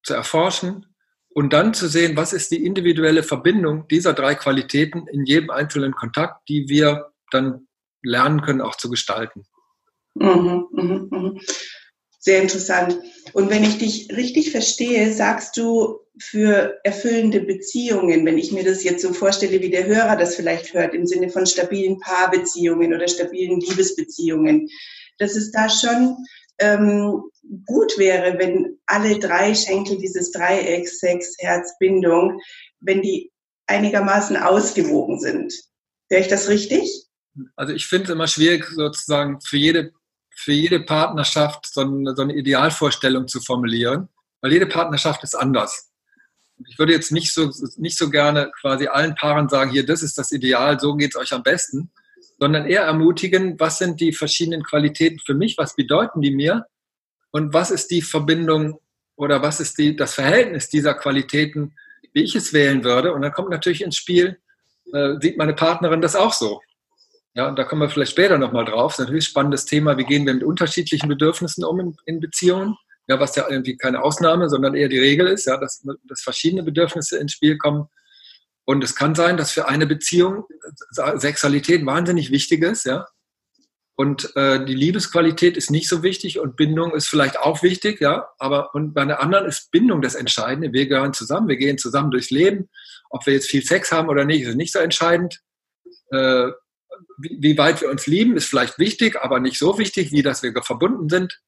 zu 0.04 0.14
erforschen 0.14 0.86
und 1.30 1.54
dann 1.54 1.74
zu 1.74 1.88
sehen, 1.88 2.18
was 2.18 2.34
ist 2.34 2.52
die 2.52 2.66
individuelle 2.66 3.24
Verbindung 3.24 3.88
dieser 3.88 4.14
drei 4.14 4.36
Qualitäten 4.36 5.08
in 5.08 5.26
jedem 5.26 5.50
einzelnen 5.50 5.94
Kontakt, 5.94 6.48
die 6.50 6.68
wir 6.68 7.12
dann 7.32 7.68
lernen 8.04 8.42
können, 8.42 8.62
auch 8.62 8.76
zu 8.76 8.90
gestalten. 8.90 9.46
Mhm, 10.16 10.68
mh, 10.72 11.08
mh. 11.10 11.42
Sehr 12.20 12.42
interessant. 12.42 13.00
Und 13.34 13.50
wenn 13.50 13.64
ich 13.64 13.78
dich 13.78 14.10
richtig 14.16 14.52
verstehe, 14.52 15.12
sagst 15.14 15.58
du 15.58 16.00
für 16.20 16.80
erfüllende 16.84 17.42
Beziehungen, 17.42 18.26
wenn 18.26 18.38
ich 18.38 18.52
mir 18.52 18.64
das 18.64 18.84
jetzt 18.84 19.02
so 19.02 19.14
vorstelle, 19.14 19.62
wie 19.62 19.70
der 19.70 19.88
Hörer 19.88 20.16
das 20.16 20.36
vielleicht 20.36 20.74
hört, 20.74 20.94
im 20.94 21.08
Sinne 21.08 21.30
von 21.30 21.46
stabilen 21.46 22.00
Paarbeziehungen 22.00 22.94
oder 22.94 23.08
stabilen 23.08 23.60
Liebesbeziehungen, 23.60 24.70
dass 25.18 25.36
es 25.36 25.52
da 25.52 25.70
schon 25.70 26.18
ähm, 26.60 27.24
gut 27.66 27.98
wäre, 27.98 28.38
wenn 28.40 28.78
alle 28.86 29.20
drei 29.20 29.54
Schenkel 29.54 29.98
dieses 29.98 30.32
Dreiecks, 30.32 31.00
Sex, 31.00 31.36
Herz, 31.40 31.78
Bindung, 31.80 32.40
wenn 32.80 33.02
die 33.02 33.32
einigermaßen 33.68 34.38
ausgewogen 34.38 35.20
sind. 35.20 35.54
Wäre 36.10 36.22
ich 36.22 36.28
das 36.28 36.50
richtig? 36.50 37.08
also 37.56 37.74
ich 37.74 37.88
finde 37.88 38.06
es 38.06 38.10
immer 38.12 38.28
schwierig, 38.28 38.66
sozusagen 38.66 39.40
für 39.42 39.58
jede, 39.58 39.92
für 40.36 40.54
jede 40.54 40.80
Partnerschaft 40.80 41.72
so 41.72 41.82
eine, 41.82 42.16
so 42.16 42.22
eine 42.22 42.36
Idealvorstellung 42.36 43.28
zu 43.28 43.42
formulieren, 43.42 44.10
weil 44.42 44.54
jede 44.54 44.68
Partnerschaft 44.68 45.24
ist 45.24 45.36
anders. 45.36 45.90
Ich 46.68 46.78
würde 46.78 46.94
jetzt 46.94 47.12
nicht 47.12 47.34
so, 47.34 47.52
nicht 47.78 47.98
so 47.98 48.10
gerne 48.10 48.52
quasi 48.62 48.88
allen 48.88 49.16
Paaren 49.16 49.50
sagen, 49.50 49.72
hier, 49.72 49.86
das 49.86 50.04
ist 50.04 50.18
das 50.18 50.32
Ideal, 50.32 50.80
so 50.80 50.96
geht 50.96 51.16
es 51.16 51.20
euch 51.20 51.34
am 51.34 51.44
besten, 51.44 51.92
sondern 52.40 52.66
eher 52.66 52.84
ermutigen, 52.84 53.60
was 53.60 53.78
sind 53.78 54.02
die 54.02 54.14
verschiedenen 54.14 54.64
Qualitäten 54.64 55.20
für 55.20 55.34
mich, 55.34 55.58
was 55.58 55.76
bedeuten 55.76 56.22
die 56.22 56.32
mir 56.32 56.66
und 57.32 57.54
was 57.54 57.72
ist 57.72 57.92
die 57.92 58.02
Verbindung 58.02 58.80
oder 59.16 59.42
was 59.42 59.60
ist 59.60 59.78
die, 59.78 59.96
das 59.96 60.14
Verhältnis 60.14 60.70
dieser 60.70 60.94
Qualitäten, 60.94 61.76
wie 62.14 62.24
ich 62.24 62.36
es 62.36 62.54
wählen 62.54 62.84
würde. 62.84 63.14
Und 63.14 63.22
dann 63.22 63.32
kommt 63.32 63.50
natürlich 63.50 63.84
ins 63.84 63.96
Spiel, 63.96 64.40
äh, 64.94 65.16
sieht 65.20 65.38
meine 65.38 65.54
Partnerin 65.54 66.02
das 66.02 66.16
auch 66.16 66.34
so. 66.34 66.62
Ja, 67.36 67.48
und 67.48 67.58
da 67.58 67.64
kommen 67.64 67.82
wir 67.82 67.90
vielleicht 67.90 68.12
später 68.12 68.38
nochmal 68.38 68.66
drauf. 68.66 68.92
Das 68.92 69.00
ist 69.00 69.06
natürlich 69.06 69.26
ein 69.26 69.32
spannendes 69.32 69.66
Thema. 69.66 69.98
Wie 69.98 70.04
gehen 70.04 70.26
wir 70.26 70.34
mit 70.34 70.44
unterschiedlichen 70.44 71.10
Bedürfnissen 71.10 71.64
um 71.64 71.80
in, 71.80 71.96
in, 72.06 72.20
Beziehungen? 72.20 72.76
Ja, 73.08 73.20
was 73.20 73.36
ja 73.36 73.50
irgendwie 73.50 73.76
keine 73.76 74.04
Ausnahme, 74.04 74.50
sondern 74.50 74.76
eher 74.76 74.88
die 74.88 75.00
Regel 75.00 75.28
ist, 75.28 75.46
ja, 75.46 75.58
dass, 75.58 75.84
dass 76.04 76.22
verschiedene 76.22 76.64
Bedürfnisse 76.64 77.18
ins 77.18 77.34
Spiel 77.34 77.58
kommen. 77.58 77.88
Und 78.66 78.84
es 78.84 78.96
kann 78.96 79.16
sein, 79.16 79.38
dass 79.38 79.52
für 79.52 79.68
eine 79.68 79.86
Beziehung 79.86 80.46
Sexualität 81.16 81.86
wahnsinnig 81.86 82.32
wichtig 82.32 82.64
ist, 82.64 82.86
ja. 82.86 83.06
Und 83.96 84.36
äh, 84.36 84.66
die 84.66 84.74
Liebesqualität 84.74 85.56
ist 85.56 85.70
nicht 85.70 85.88
so 85.88 86.02
wichtig 86.02 86.40
und 86.40 86.56
Bindung 86.56 86.96
ist 86.96 87.08
vielleicht 87.08 87.38
auch 87.38 87.62
wichtig, 87.62 88.02
ja. 88.02 88.28
Aber 88.40 88.74
und 88.74 88.94
bei 88.94 89.02
einer 89.02 89.22
anderen 89.22 89.46
ist 89.46 89.70
Bindung 89.72 90.02
das 90.02 90.16
Entscheidende. 90.16 90.74
Wir 90.74 90.88
gehören 90.88 91.14
zusammen, 91.14 91.48
wir 91.48 91.58
gehen 91.58 91.78
zusammen 91.78 92.10
durchs 92.10 92.32
Leben. 92.32 92.70
Ob 93.10 93.26
wir 93.26 93.34
jetzt 93.34 93.50
viel 93.50 93.64
Sex 93.64 93.92
haben 93.92 94.10
oder 94.10 94.26
nicht, 94.26 94.44
ist 94.44 94.56
nicht 94.56 94.74
so 94.74 94.80
entscheidend. 94.80 95.42
Äh, 96.12 96.48
wie, 97.18 97.38
wie 97.40 97.58
weit 97.58 97.82
wir 97.82 97.90
uns 97.90 98.08
lieben, 98.08 98.36
ist 98.36 98.50
vielleicht 98.50 98.80
wichtig, 98.80 99.18
aber 99.22 99.40
nicht 99.40 99.60
so 99.60 99.78
wichtig, 99.78 100.12
wie 100.12 100.24
dass 100.24 100.42
wir 100.42 100.54
verbunden 100.64 101.10
sind. 101.10 101.40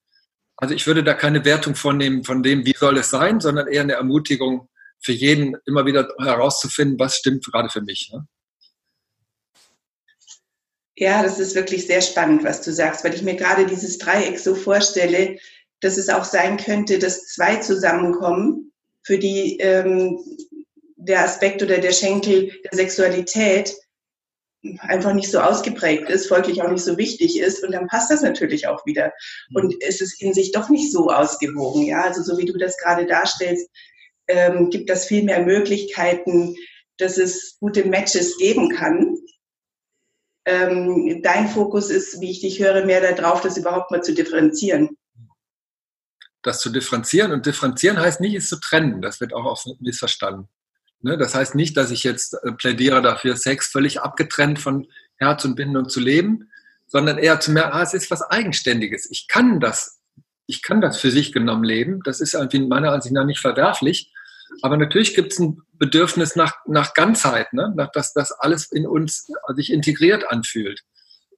Also 0.57 0.73
ich 0.75 0.85
würde 0.85 1.03
da 1.03 1.13
keine 1.13 1.45
Wertung 1.45 1.75
vornehmen 1.75 2.23
von 2.23 2.43
dem, 2.43 2.65
wie 2.65 2.75
soll 2.77 2.97
es 2.97 3.09
sein, 3.09 3.39
sondern 3.39 3.67
eher 3.67 3.81
eine 3.81 3.93
Ermutigung 3.93 4.69
für 5.05 5.13
jeden, 5.13 5.55
immer 5.67 5.85
wieder 5.85 6.09
herauszufinden, 6.19 6.99
was 6.99 7.17
stimmt 7.17 7.45
gerade 7.45 7.69
für 7.69 7.81
mich. 7.81 8.11
Ne? 8.11 8.27
Ja, 10.97 11.21
das 11.21 11.39
ist 11.39 11.53
wirklich 11.53 11.85
sehr 11.85 12.01
spannend, 12.01 12.43
was 12.43 12.61
du 12.61 12.73
sagst, 12.73 13.03
weil 13.03 13.13
ich 13.13 13.21
mir 13.21 13.35
gerade 13.35 13.67
dieses 13.67 13.99
Dreieck 13.99 14.39
so 14.39 14.55
vorstelle, 14.55 15.37
dass 15.81 15.97
es 15.97 16.09
auch 16.09 16.23
sein 16.23 16.57
könnte, 16.57 16.97
dass 16.97 17.27
zwei 17.27 17.57
zusammenkommen, 17.57 18.71
für 19.03 19.19
die 19.19 19.59
ähm, 19.59 20.19
der 20.95 21.23
Aspekt 21.23 21.61
oder 21.61 21.77
der 21.77 21.91
Schenkel 21.91 22.51
der 22.63 22.75
Sexualität 22.75 23.75
einfach 24.79 25.13
nicht 25.13 25.29
so 25.29 25.39
ausgeprägt 25.39 26.09
ist, 26.09 26.27
folglich 26.27 26.63
auch 26.63 26.71
nicht 26.71 26.83
so 26.83 26.97
wichtig 26.97 27.39
ist 27.39 27.63
und 27.63 27.73
dann 27.73 27.85
passt 27.85 28.09
das 28.09 28.23
natürlich 28.23 28.67
auch 28.67 28.83
wieder. 28.87 29.13
Mhm. 29.49 29.55
Und 29.57 29.75
es 29.81 30.01
ist 30.01 30.19
in 30.19 30.33
sich 30.33 30.51
doch 30.53 30.69
nicht 30.69 30.91
so 30.91 31.09
ausgewogen, 31.09 31.85
ja. 31.85 32.01
Also 32.01 32.23
so 32.23 32.39
wie 32.39 32.45
du 32.45 32.57
das 32.57 32.77
gerade 32.77 33.05
darstellst, 33.05 33.69
ähm, 34.27 34.69
gibt 34.69 34.89
das 34.89 35.05
viel 35.05 35.23
mehr 35.23 35.43
Möglichkeiten, 35.43 36.55
dass 36.97 37.17
es 37.17 37.57
gute 37.59 37.85
Matches 37.85 38.37
geben 38.37 38.69
kann. 38.69 39.17
Ähm, 40.45 41.21
dein 41.23 41.47
Fokus 41.47 41.89
ist, 41.89 42.21
wie 42.21 42.31
ich 42.31 42.41
dich 42.41 42.59
höre, 42.59 42.85
mehr 42.85 43.15
darauf, 43.15 43.41
das 43.41 43.57
überhaupt 43.57 43.91
mal 43.91 44.03
zu 44.03 44.13
differenzieren. 44.13 44.97
Das 46.43 46.59
zu 46.59 46.69
differenzieren 46.69 47.31
und 47.31 47.45
differenzieren 47.45 47.99
heißt 47.99 48.21
nicht, 48.21 48.35
es 48.35 48.49
zu 48.49 48.59
trennen. 48.59 49.01
Das 49.01 49.19
wird 49.19 49.33
auch 49.33 49.45
oft 49.45 49.67
missverstanden. 49.79 50.47
Ne? 51.01 51.17
Das 51.17 51.33
heißt 51.33 51.55
nicht, 51.55 51.75
dass 51.77 51.91
ich 51.91 52.03
jetzt 52.03 52.35
äh, 52.43 52.51
plädiere 52.51 53.01
dafür, 53.01 53.35
Sex 53.35 53.67
völlig 53.67 54.01
abgetrennt 54.01 54.59
von 54.59 54.87
Herz 55.17 55.43
und 55.45 55.55
Bindung 55.55 55.89
zu 55.89 55.99
leben, 55.99 56.51
sondern 56.87 57.17
eher 57.17 57.39
zu 57.39 57.51
merken, 57.51 57.73
ah, 57.73 57.81
es 57.81 57.93
ist 57.93 58.11
was 58.11 58.21
Eigenständiges. 58.21 59.09
Ich 59.09 59.27
kann 59.27 59.59
das, 59.59 59.99
ich 60.45 60.61
kann 60.61 60.81
das 60.81 60.99
für 60.99 61.11
sich 61.11 61.31
genommen 61.31 61.63
leben. 61.63 62.01
Das 62.03 62.21
ist 62.21 62.35
meiner 62.35 62.91
Ansicht 62.91 63.13
nach 63.13 63.25
nicht 63.25 63.39
verwerflich. 63.39 64.13
Aber 64.61 64.77
natürlich 64.77 65.15
gibt 65.15 65.33
es 65.33 65.39
ein 65.39 65.61
Bedürfnis 65.73 66.35
nach, 66.35 66.55
nach 66.65 66.93
Ganzheit, 66.93 67.51
ne? 67.53 67.73
nach, 67.75 67.91
dass 67.91 68.13
das 68.13 68.31
alles 68.31 68.71
in 68.71 68.87
uns 68.87 69.27
sich 69.55 69.71
integriert 69.71 70.29
anfühlt. 70.29 70.81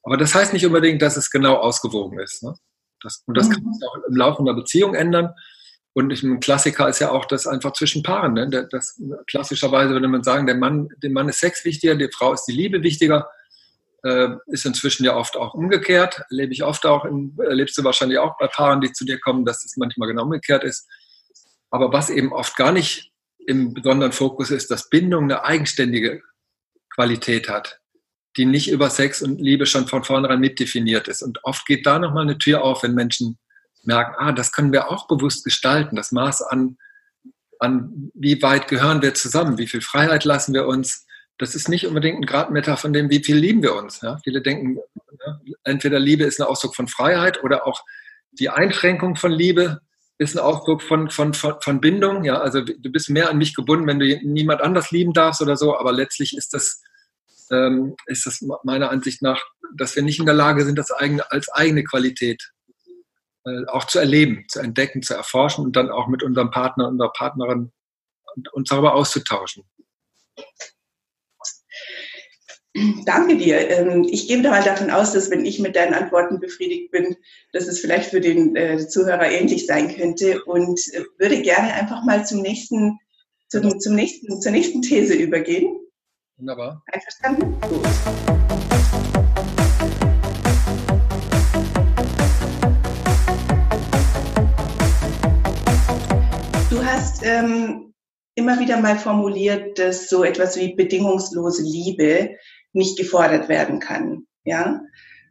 Aber 0.04 0.18
das 0.18 0.36
heißt 0.36 0.54
nicht 0.54 0.66
unbedingt, 0.66 1.02
dass 1.02 1.18
es 1.18 1.32
genau 1.32 1.56
ausgewogen 1.56 2.20
ist. 2.20 2.44
Ne? 2.44 2.56
Das, 3.02 3.24
und 3.26 3.38
das 3.38 3.50
mhm. 3.50 3.54
kann 3.54 3.74
sich 3.74 3.88
auch 3.88 3.96
im 4.08 4.16
Laufe 4.16 4.42
einer 4.42 4.54
Beziehung 4.54 4.96
ändern. 4.96 5.34
Und 5.94 6.12
ein 6.12 6.40
Klassiker 6.40 6.88
ist 6.88 7.00
ja 7.00 7.10
auch 7.10 7.26
das 7.26 7.48
einfach 7.48 7.74
zwischen 7.74 8.04
Paaren. 8.04 8.34
Ne? 8.34 8.68
Das, 8.70 9.02
klassischerweise 9.28 9.94
würde 9.94 10.08
man 10.08 10.24
sagen, 10.24 10.46
der 10.46 10.56
Mann, 10.56 10.90
dem 11.02 11.14
Mann 11.14 11.28
ist 11.28 11.40
Sex 11.40 11.66
wichtiger, 11.66 11.96
der 11.96 12.10
Frau 12.12 12.34
ist 12.34 12.46
die 12.46 12.54
Liebe 12.54 12.84
wichtiger. 12.84 13.28
Äh, 14.04 14.36
ist 14.46 14.66
inzwischen 14.66 15.06
ja 15.06 15.16
oft 15.16 15.36
auch 15.36 15.56
umgekehrt. 15.56 16.22
Erlebe 16.30 16.54
ich 16.54 16.64
oft 16.64 16.86
auch, 16.86 17.04
in, 17.04 17.36
erlebst 17.40 17.78
du 17.78 17.84
wahrscheinlich 17.84 18.20
auch 18.20 18.38
bei 18.38 18.48
Paaren, 18.48 18.80
die 18.80 18.94
zu 18.94 19.06
dir 19.06 19.20
kommen, 19.20 19.44
dass 19.44 19.66
es 19.66 19.76
manchmal 19.76 20.08
genau 20.08 20.24
umgekehrt 20.24 20.64
ist. 20.64 20.88
Aber 21.70 21.92
was 21.92 22.10
eben 22.10 22.32
oft 22.32 22.56
gar 22.56 22.72
nicht 22.72 23.12
im 23.46 23.74
besonderen 23.74 24.12
Fokus 24.12 24.52
ist, 24.52 24.70
dass 24.72 24.90
Bindung 24.90 25.24
eine 25.24 25.44
eigenständige 25.44 26.22
Qualität 26.94 27.50
hat, 27.50 27.80
die 28.36 28.46
nicht 28.46 28.70
über 28.70 28.90
Sex 28.90 29.22
und 29.22 29.40
Liebe 29.40 29.66
schon 29.66 29.88
von 29.88 30.04
vornherein 30.04 30.40
mitdefiniert 30.40 31.08
ist. 31.08 31.24
Und 31.24 31.44
oft 31.44 31.66
geht 31.66 31.86
da 31.86 32.00
nochmal 32.00 32.24
eine 32.24 32.38
Tür 32.38 32.64
auf, 32.64 32.84
wenn 32.84 32.94
Menschen 32.94 33.38
merken, 33.84 34.16
ah, 34.18 34.32
das 34.32 34.52
können 34.52 34.74
wir 34.74 34.92
auch 34.92 35.08
bewusst 35.08 35.44
gestalten, 35.46 35.96
das 35.96 36.12
Maß 36.12 36.42
an, 36.44 36.78
an 37.60 38.12
wie 38.14 38.42
weit 38.42 38.68
gehören 38.68 39.02
wir 39.02 39.14
zusammen, 39.14 39.58
wie 39.58 39.68
viel 39.68 39.82
Freiheit 39.82 40.26
lassen 40.26 40.54
wir 40.54 40.68
uns. 40.68 41.06
Das 41.38 41.56
ist 41.56 41.70
nicht 41.70 41.88
unbedingt 41.88 42.20
ein 42.20 42.26
Gradmeter 42.26 42.78
von 42.78 42.94
dem, 42.94 43.10
wie 43.10 43.24
viel 43.24 43.38
lieben 43.38 43.64
wir 43.64 43.76
uns. 43.76 44.02
Ja? 44.02 44.18
Viele 44.24 44.42
denken, 44.42 44.78
entweder 45.64 46.00
Liebe 46.00 46.26
ist 46.26 46.40
ein 46.40 46.48
Ausdruck 46.48 46.76
von 46.76 46.88
Freiheit 46.88 47.44
oder 47.44 47.66
auch 47.66 47.84
die 48.32 48.50
Einschränkung 48.50 49.16
von 49.16 49.32
Liebe 49.32 49.82
ist 50.18 50.36
ein 50.36 50.44
Ausdruck 50.44 50.82
von, 50.82 51.10
von, 51.10 51.34
von, 51.34 51.56
von 51.62 51.82
Bindung. 51.82 52.24
Ja? 52.24 52.40
Also 52.40 52.62
du 52.62 52.90
bist 52.92 53.10
mehr 53.10 53.30
an 53.30 53.38
mich 53.38 53.56
gebunden, 53.56 53.88
wenn 53.88 54.00
du 54.00 54.20
niemand 54.24 54.62
anders 54.62 54.92
lieben 54.92 55.14
darfst 55.14 55.42
oder 55.42 55.56
so, 55.56 55.78
aber 55.78 55.92
letztlich 55.92 56.36
ist 56.36 56.54
das, 56.54 56.82
ähm, 57.52 57.96
ist 58.08 58.26
das 58.26 58.44
meiner 58.64 58.90
Ansicht 58.90 59.22
nach, 59.22 59.44
dass 59.76 59.96
wir 59.96 60.04
nicht 60.04 60.20
in 60.20 60.26
der 60.26 60.36
Lage 60.36 60.66
sind, 60.66 60.78
das 60.78 60.92
eigene, 60.92 61.30
als 61.32 61.50
eigene 61.50 61.84
Qualität 61.84 62.52
äh, 63.46 63.66
auch 63.68 63.86
zu 63.86 64.00
erleben, 64.00 64.46
zu 64.48 64.60
entdecken, 64.60 65.04
zu 65.04 65.14
erforschen 65.14 65.66
und 65.66 65.76
dann 65.76 65.92
auch 65.92 66.08
mit 66.08 66.24
unserem 66.24 66.52
Partner, 66.52 66.88
unserer 66.88 67.12
Partnerin 67.12 67.72
uns 68.52 68.70
darüber 68.70 68.94
auszutauschen. 68.94 69.64
Danke 73.05 73.38
dir. 73.38 73.69
Ähm, 73.69 74.07
ich 74.10 74.27
gehe 74.27 74.41
mal 74.41 74.63
davon 74.63 74.91
aus, 74.91 75.13
dass 75.13 75.29
wenn 75.31 75.46
ich 75.46 75.60
mit 75.60 75.75
deinen 75.75 75.93
Antworten 75.93 76.39
befriedigt 76.39 76.91
bin, 76.91 77.15
dass 77.53 77.67
es 77.67 77.79
vielleicht 77.79 78.10
für 78.10 78.22
den 78.22 78.55
äh, 78.55 78.88
Zuhörer 78.88 79.29
ähnlich 79.31 79.65
sein 79.65 79.96
könnte 79.96 80.43
und 80.43 80.79
äh, 80.93 81.03
würde 81.17 81.41
gerne 81.41 81.74
einfach 81.74 82.03
mal 82.03 82.25
zum 82.25 82.41
nächsten, 82.41 83.00
zum, 83.48 83.79
zum 83.79 83.96
nächsten, 83.96 84.41
zur 84.41 84.51
nächsten 84.51 84.81
These 84.81 85.13
übergehen. 85.13 85.75
Wunderbar. 86.38 86.84
Einverstanden? 86.91 87.60
Gut. 87.62 87.88
hast 97.17 97.24
ähm, 97.25 97.93
immer 98.36 98.60
wieder 98.60 98.79
mal 98.79 98.98
formuliert, 98.98 99.79
dass 99.79 100.10
so 100.10 100.24
etwas 100.24 100.57
wie 100.57 100.75
bedingungslose 100.75 101.63
Liebe 101.63 102.38
nicht 102.74 102.98
gefordert 102.98 103.50
werden 103.50 103.80
kann, 103.80 104.28
ja, 104.44 104.82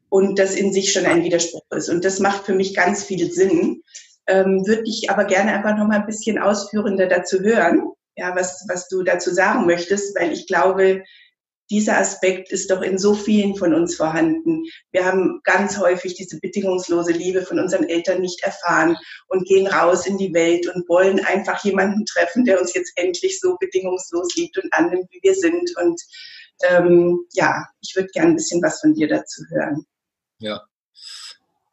und 0.08 0.38
das 0.38 0.54
in 0.54 0.72
sich 0.72 0.92
schon 0.92 1.06
ein 1.06 1.24
Widerspruch 1.24 1.64
ist. 1.70 1.88
Und 1.88 2.04
das 2.04 2.20
macht 2.20 2.46
für 2.46 2.54
mich 2.54 2.74
ganz 2.74 3.04
viel 3.04 3.30
Sinn. 3.32 3.82
Ähm, 4.26 4.66
Würde 4.66 4.82
ich 4.86 5.10
aber 5.10 5.24
gerne 5.24 5.52
einfach 5.52 5.76
noch 5.76 5.86
mal 5.86 6.00
ein 6.00 6.06
bisschen 6.06 6.38
ausführender 6.38 7.06
dazu 7.06 7.40
hören, 7.40 7.90
ja, 8.16 8.34
was, 8.34 8.64
was 8.68 8.88
du 8.88 9.02
dazu 9.02 9.32
sagen 9.32 9.66
möchtest, 9.66 10.18
weil 10.18 10.32
ich 10.32 10.46
glaube, 10.46 11.02
dieser 11.70 11.98
Aspekt 11.98 12.52
ist 12.52 12.70
doch 12.70 12.80
in 12.80 12.98
so 12.98 13.14
vielen 13.14 13.56
von 13.56 13.74
uns 13.74 13.96
vorhanden. 13.96 14.64
Wir 14.92 15.04
haben 15.04 15.40
ganz 15.42 15.78
häufig 15.78 16.14
diese 16.14 16.38
bedingungslose 16.38 17.12
Liebe 17.12 17.42
von 17.42 17.58
unseren 17.58 17.88
Eltern 17.88 18.20
nicht 18.20 18.42
erfahren 18.42 18.96
und 19.28 19.46
gehen 19.46 19.66
raus 19.66 20.06
in 20.06 20.16
die 20.16 20.32
Welt 20.32 20.72
und 20.72 20.88
wollen 20.88 21.24
einfach 21.24 21.64
jemanden 21.64 22.04
treffen, 22.06 22.44
der 22.44 22.60
uns 22.60 22.72
jetzt 22.74 22.92
endlich 22.96 23.40
so 23.40 23.56
bedingungslos 23.58 24.34
liebt 24.36 24.58
und 24.62 24.72
annimmt, 24.72 25.08
wie 25.10 25.20
wir 25.22 25.34
sind. 25.34 25.76
Und 25.76 26.00
ähm, 26.64 27.20
ja, 27.32 27.64
ich 27.80 27.94
würde 27.94 28.08
gerne 28.12 28.30
ein 28.30 28.36
bisschen 28.36 28.62
was 28.62 28.80
von 28.80 28.94
dir 28.94 29.08
dazu 29.08 29.42
hören. 29.50 29.86
Ja. 30.38 30.62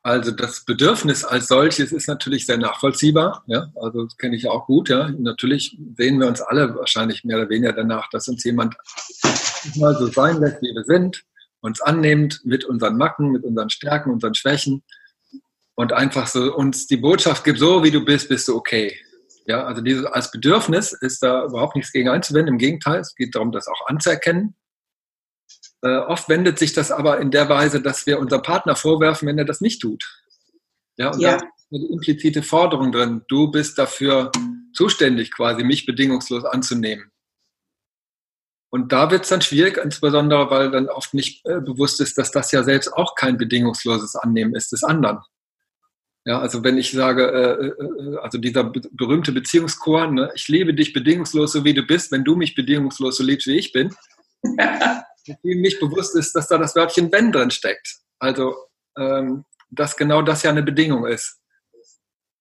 Also 0.05 0.31
das 0.31 0.65
Bedürfnis 0.65 1.23
als 1.23 1.47
solches 1.47 1.93
ist 1.93 2.07
natürlich 2.07 2.45
sehr 2.45 2.57
nachvollziehbar. 2.57 3.43
Ja? 3.47 3.71
Also 3.75 4.03
das 4.03 4.17
kenne 4.17 4.35
ich 4.35 4.49
auch 4.49 4.65
gut. 4.65 4.89
Ja? 4.89 5.09
Natürlich 5.17 5.77
sehen 5.95 6.19
wir 6.19 6.27
uns 6.27 6.41
alle 6.41 6.75
wahrscheinlich 6.75 7.23
mehr 7.23 7.37
oder 7.37 7.49
weniger 7.49 7.71
danach, 7.71 8.09
dass 8.09 8.27
uns 8.27 8.43
jemand 8.43 8.75
mal 9.75 9.95
so 9.95 10.07
sein 10.07 10.41
lässt, 10.41 10.61
wie 10.61 10.75
wir 10.75 10.83
sind, 10.83 11.23
uns 11.61 11.79
annimmt 11.79 12.41
mit 12.43 12.65
unseren 12.65 12.97
Macken, 12.97 13.31
mit 13.31 13.45
unseren 13.45 13.69
Stärken, 13.69 14.11
unseren 14.11 14.35
Schwächen 14.35 14.83
und 15.75 15.93
einfach 15.93 16.27
so 16.27 16.53
uns 16.53 16.87
die 16.87 16.97
Botschaft 16.97 17.45
gibt, 17.45 17.59
so 17.59 17.81
wie 17.83 17.91
du 17.91 18.03
bist, 18.03 18.27
bist 18.27 18.49
du 18.49 18.57
okay. 18.57 18.97
Ja, 19.45 19.65
also 19.65 19.81
dieses, 19.81 20.05
als 20.05 20.31
Bedürfnis 20.31 20.93
ist 20.93 21.23
da 21.23 21.45
überhaupt 21.45 21.75
nichts 21.75 21.91
gegen 21.91 22.09
einzuwenden. 22.09 22.55
Im 22.55 22.59
Gegenteil, 22.59 22.99
es 22.99 23.15
geht 23.15 23.35
darum, 23.35 23.51
das 23.51 23.67
auch 23.67 23.87
anzuerkennen. 23.87 24.55
Äh, 25.83 25.97
oft 25.97 26.29
wendet 26.29 26.57
sich 26.57 26.71
das 26.73 26.91
aber 26.91 27.19
in 27.19 27.29
der 27.29 27.49
Weise, 27.49 27.81
dass 27.81 28.05
wir 28.07 28.19
unserem 28.19 28.41
Partner 28.41 28.75
vorwerfen, 28.75 29.27
wenn 29.27 29.37
er 29.37 29.45
das 29.45 29.59
nicht 29.59 29.81
tut. 29.81 30.03
Ja, 30.97 31.11
und 31.11 31.19
ja. 31.19 31.37
da 31.37 31.45
ist 31.45 31.67
eine 31.71 31.85
implizite 31.91 32.41
Forderung 32.41 32.91
drin. 32.91 33.23
Du 33.27 33.51
bist 33.51 33.77
dafür 33.77 34.31
zuständig, 34.73 35.31
quasi 35.31 35.63
mich 35.63 35.85
bedingungslos 35.85 36.45
anzunehmen. 36.45 37.11
Und 38.69 38.91
da 38.91 39.11
wird 39.11 39.23
es 39.23 39.29
dann 39.29 39.41
schwierig, 39.41 39.77
insbesondere 39.77 40.49
weil 40.49 40.71
dann 40.71 40.87
oft 40.87 41.13
nicht 41.13 41.45
äh, 41.45 41.59
bewusst 41.59 41.99
ist, 41.99 42.17
dass 42.17 42.31
das 42.31 42.51
ja 42.51 42.63
selbst 42.63 42.93
auch 42.93 43.15
kein 43.15 43.37
bedingungsloses 43.37 44.15
Annehmen 44.15 44.55
ist 44.55 44.71
des 44.71 44.83
anderen. 44.83 45.19
Ja, 46.25 46.39
also 46.39 46.63
wenn 46.63 46.77
ich 46.77 46.91
sage, 46.91 47.27
äh, 47.27 47.67
äh, 47.67 48.17
also 48.19 48.37
dieser 48.37 48.63
berühmte 48.63 49.33
Beziehungschor, 49.33 50.07
ne, 50.07 50.31
ich 50.33 50.47
liebe 50.47 50.73
dich 50.73 50.93
bedingungslos, 50.93 51.51
so 51.51 51.65
wie 51.65 51.73
du 51.73 51.83
bist, 51.83 52.11
wenn 52.11 52.23
du 52.23 52.35
mich 52.35 52.55
bedingungslos 52.55 53.17
so 53.17 53.23
liebst, 53.23 53.47
wie 53.47 53.57
ich 53.57 53.73
bin, 53.73 53.93
ihm 55.43 55.61
nicht 55.61 55.79
bewusst 55.79 56.15
ist, 56.15 56.35
dass 56.35 56.47
da 56.47 56.57
das 56.57 56.75
Wörtchen 56.75 57.11
wenn 57.11 57.31
drin 57.31 57.51
steckt. 57.51 57.97
Also, 58.19 58.55
ähm, 58.97 59.45
dass 59.69 59.97
genau 59.97 60.21
das 60.21 60.43
ja 60.43 60.51
eine 60.51 60.63
Bedingung 60.63 61.05
ist. 61.05 61.39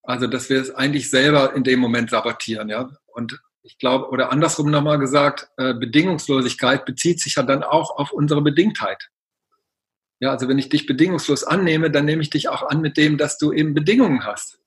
Also, 0.02 0.26
dass 0.26 0.50
wir 0.50 0.60
es 0.60 0.74
eigentlich 0.74 1.10
selber 1.10 1.54
in 1.54 1.64
dem 1.64 1.80
Moment 1.80 2.10
sabotieren, 2.10 2.68
ja. 2.68 2.90
Und 3.06 3.40
ich 3.62 3.78
glaube, 3.78 4.08
oder 4.08 4.32
andersrum 4.32 4.70
nochmal 4.70 4.98
gesagt, 4.98 5.48
äh, 5.56 5.74
Bedingungslosigkeit 5.74 6.84
bezieht 6.84 7.20
sich 7.20 7.36
ja 7.36 7.44
dann 7.44 7.62
auch 7.62 7.96
auf 7.96 8.12
unsere 8.12 8.42
Bedingtheit. 8.42 9.08
Ja, 10.18 10.30
also 10.30 10.48
wenn 10.48 10.58
ich 10.58 10.68
dich 10.68 10.86
bedingungslos 10.86 11.44
annehme, 11.44 11.90
dann 11.90 12.04
nehme 12.04 12.22
ich 12.22 12.30
dich 12.30 12.48
auch 12.48 12.62
an 12.62 12.80
mit 12.80 12.96
dem, 12.96 13.18
dass 13.18 13.38
du 13.38 13.52
eben 13.52 13.74
Bedingungen 13.74 14.24
hast. 14.24 14.58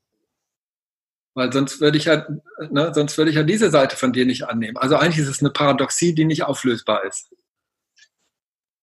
Weil 1.33 1.51
sonst 1.51 1.81
würde 1.81 1.97
ich 1.97 2.05
ja, 2.05 2.25
ne, 2.69 2.93
sonst 2.93 3.17
würde 3.17 3.29
ich 3.29 3.35
ja 3.35 3.43
diese 3.43 3.69
Seite 3.69 3.97
von 3.97 4.13
dir 4.13 4.25
nicht 4.25 4.47
annehmen. 4.47 4.77
Also 4.77 4.95
eigentlich 4.95 5.19
ist 5.19 5.29
es 5.29 5.41
eine 5.41 5.51
Paradoxie, 5.51 6.15
die 6.15 6.25
nicht 6.25 6.43
auflösbar 6.43 7.03
ist. 7.03 7.34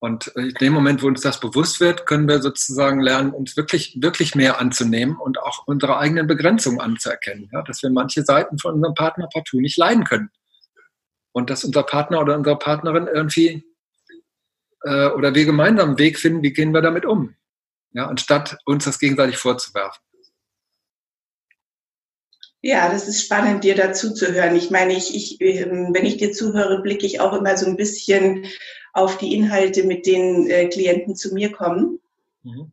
Und 0.02 0.26
in 0.34 0.52
dem 0.54 0.72
Moment, 0.72 1.00
wo 1.00 1.06
uns 1.06 1.20
das 1.20 1.38
bewusst 1.38 1.78
wird, 1.78 2.06
können 2.06 2.26
wir 2.26 2.42
sozusagen 2.42 3.00
lernen, 3.00 3.30
uns 3.30 3.56
wirklich, 3.56 3.96
wirklich 4.02 4.34
mehr 4.34 4.60
anzunehmen 4.60 5.16
und 5.16 5.38
auch 5.40 5.68
unsere 5.68 5.96
eigenen 5.96 6.26
Begrenzungen 6.26 6.80
anzuerkennen. 6.80 7.48
Ja, 7.52 7.62
dass 7.62 7.84
wir 7.84 7.90
manche 7.90 8.24
Seiten 8.24 8.58
von 8.58 8.74
unserem 8.74 8.94
Partner 8.94 9.28
partout 9.32 9.60
nicht 9.60 9.76
leiden 9.76 10.02
können. 10.02 10.32
Und 11.30 11.50
dass 11.50 11.62
unser 11.62 11.84
Partner 11.84 12.20
oder 12.20 12.36
unsere 12.36 12.58
Partnerin 12.58 13.06
irgendwie 13.06 13.64
äh, 14.82 15.06
oder 15.10 15.36
wir 15.36 15.44
gemeinsam 15.44 15.90
einen 15.90 15.98
Weg 16.00 16.18
finden, 16.18 16.42
wie 16.42 16.52
gehen 16.52 16.74
wir 16.74 16.82
damit 16.82 17.06
um. 17.06 17.36
Ja, 17.92 18.08
anstatt 18.08 18.58
uns 18.64 18.84
das 18.84 18.98
gegenseitig 18.98 19.36
vorzuwerfen. 19.36 20.02
Ja, 22.60 22.90
das 22.90 23.06
ist 23.06 23.24
spannend, 23.24 23.62
dir 23.62 23.76
dazu 23.76 24.12
zu 24.12 24.32
hören. 24.34 24.56
Ich 24.56 24.72
meine, 24.72 24.94
ich, 24.96 25.14
ich, 25.14 25.40
ähm, 25.40 25.90
wenn 25.92 26.06
ich 26.06 26.16
dir 26.16 26.32
zuhöre, 26.32 26.82
blicke 26.82 27.06
ich 27.06 27.20
auch 27.20 27.34
immer 27.34 27.56
so 27.56 27.66
ein 27.66 27.76
bisschen 27.76 28.48
auf 28.92 29.18
die 29.18 29.34
Inhalte, 29.34 29.84
mit 29.84 30.06
denen 30.06 30.48
äh, 30.48 30.68
Klienten 30.68 31.16
zu 31.16 31.34
mir 31.34 31.50
kommen. 31.50 31.98
Mhm. 32.42 32.72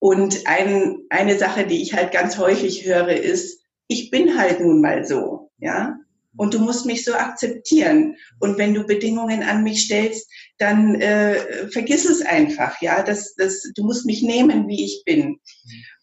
Und 0.00 0.46
ein, 0.46 0.98
eine 1.10 1.38
Sache, 1.38 1.66
die 1.66 1.82
ich 1.82 1.94
halt 1.94 2.12
ganz 2.12 2.38
häufig 2.38 2.84
höre, 2.84 3.16
ist, 3.16 3.60
ich 3.88 4.10
bin 4.10 4.38
halt 4.38 4.60
nun 4.60 4.80
mal 4.80 5.04
so, 5.04 5.50
ja. 5.58 5.96
Und 6.36 6.54
du 6.54 6.60
musst 6.60 6.86
mich 6.86 7.04
so 7.04 7.14
akzeptieren. 7.14 8.16
Und 8.38 8.58
wenn 8.58 8.74
du 8.74 8.84
Bedingungen 8.84 9.42
an 9.42 9.64
mich 9.64 9.86
stellst, 9.86 10.30
dann 10.58 11.00
äh, 11.00 11.68
vergiss 11.68 12.04
es 12.04 12.22
einfach, 12.22 12.80
ja. 12.80 13.02
Das, 13.02 13.34
das, 13.34 13.62
du 13.74 13.82
musst 13.82 14.06
mich 14.06 14.22
nehmen, 14.22 14.68
wie 14.68 14.84
ich 14.84 15.02
bin. 15.04 15.40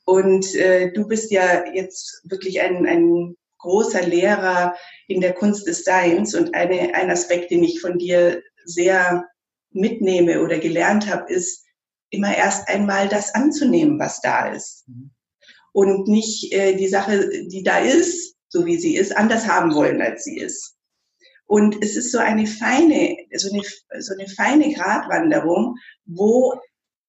Und 0.03 0.53
äh, 0.55 0.91
du 0.91 1.07
bist 1.07 1.31
ja 1.31 1.63
jetzt 1.74 2.22
wirklich 2.25 2.62
ein, 2.62 2.86
ein 2.86 3.38
großer 3.60 4.05
Lehrer 4.05 4.75
in 5.07 5.22
der 5.22 5.34
Kunst 5.34 5.67
des 5.67 5.84
Seins 5.86 6.36
und 6.36 6.53
eine, 6.53 6.93
ein 6.93 7.10
Aspekt, 7.10 7.50
den 7.50 7.63
ich 7.63 7.79
von 7.79 7.98
dir 7.98 8.43
sehr 8.65 9.25
mitnehme 9.72 10.41
oder 10.41 10.60
gelernt 10.60 11.10
habe, 11.10 11.31
ist 11.31 11.65
immer 12.10 12.36
erst 12.36 12.67
einmal 12.67 13.07
das 13.10 13.34
anzunehmen, 13.34 14.00
was 14.00 14.22
da 14.22 14.50
ist. 14.50 14.88
Mhm. 14.88 15.12
Und 15.74 16.07
nicht 16.07 16.53
äh, 16.53 16.75
die 16.75 16.88
Sache, 16.88 17.29
die 17.48 17.63
da 17.63 17.79
ist, 17.79 18.36
so 18.48 18.65
wie 18.65 18.77
sie 18.77 18.95
ist, 18.95 19.15
anders 19.15 19.48
haben 19.48 19.74
wollen, 19.74 20.01
als 20.01 20.24
sie 20.24 20.38
ist. 20.38 20.75
Und 21.48 21.84
es 21.84 21.95
ist 21.95 22.12
so 22.12 22.17
eine 22.17 22.48
feine, 22.48 23.17
so 23.36 23.51
eine, 23.51 23.62
so 24.01 24.13
eine 24.13 24.27
feine 24.29 24.74
Gratwanderung, 24.74 25.75
wo, 26.05 26.60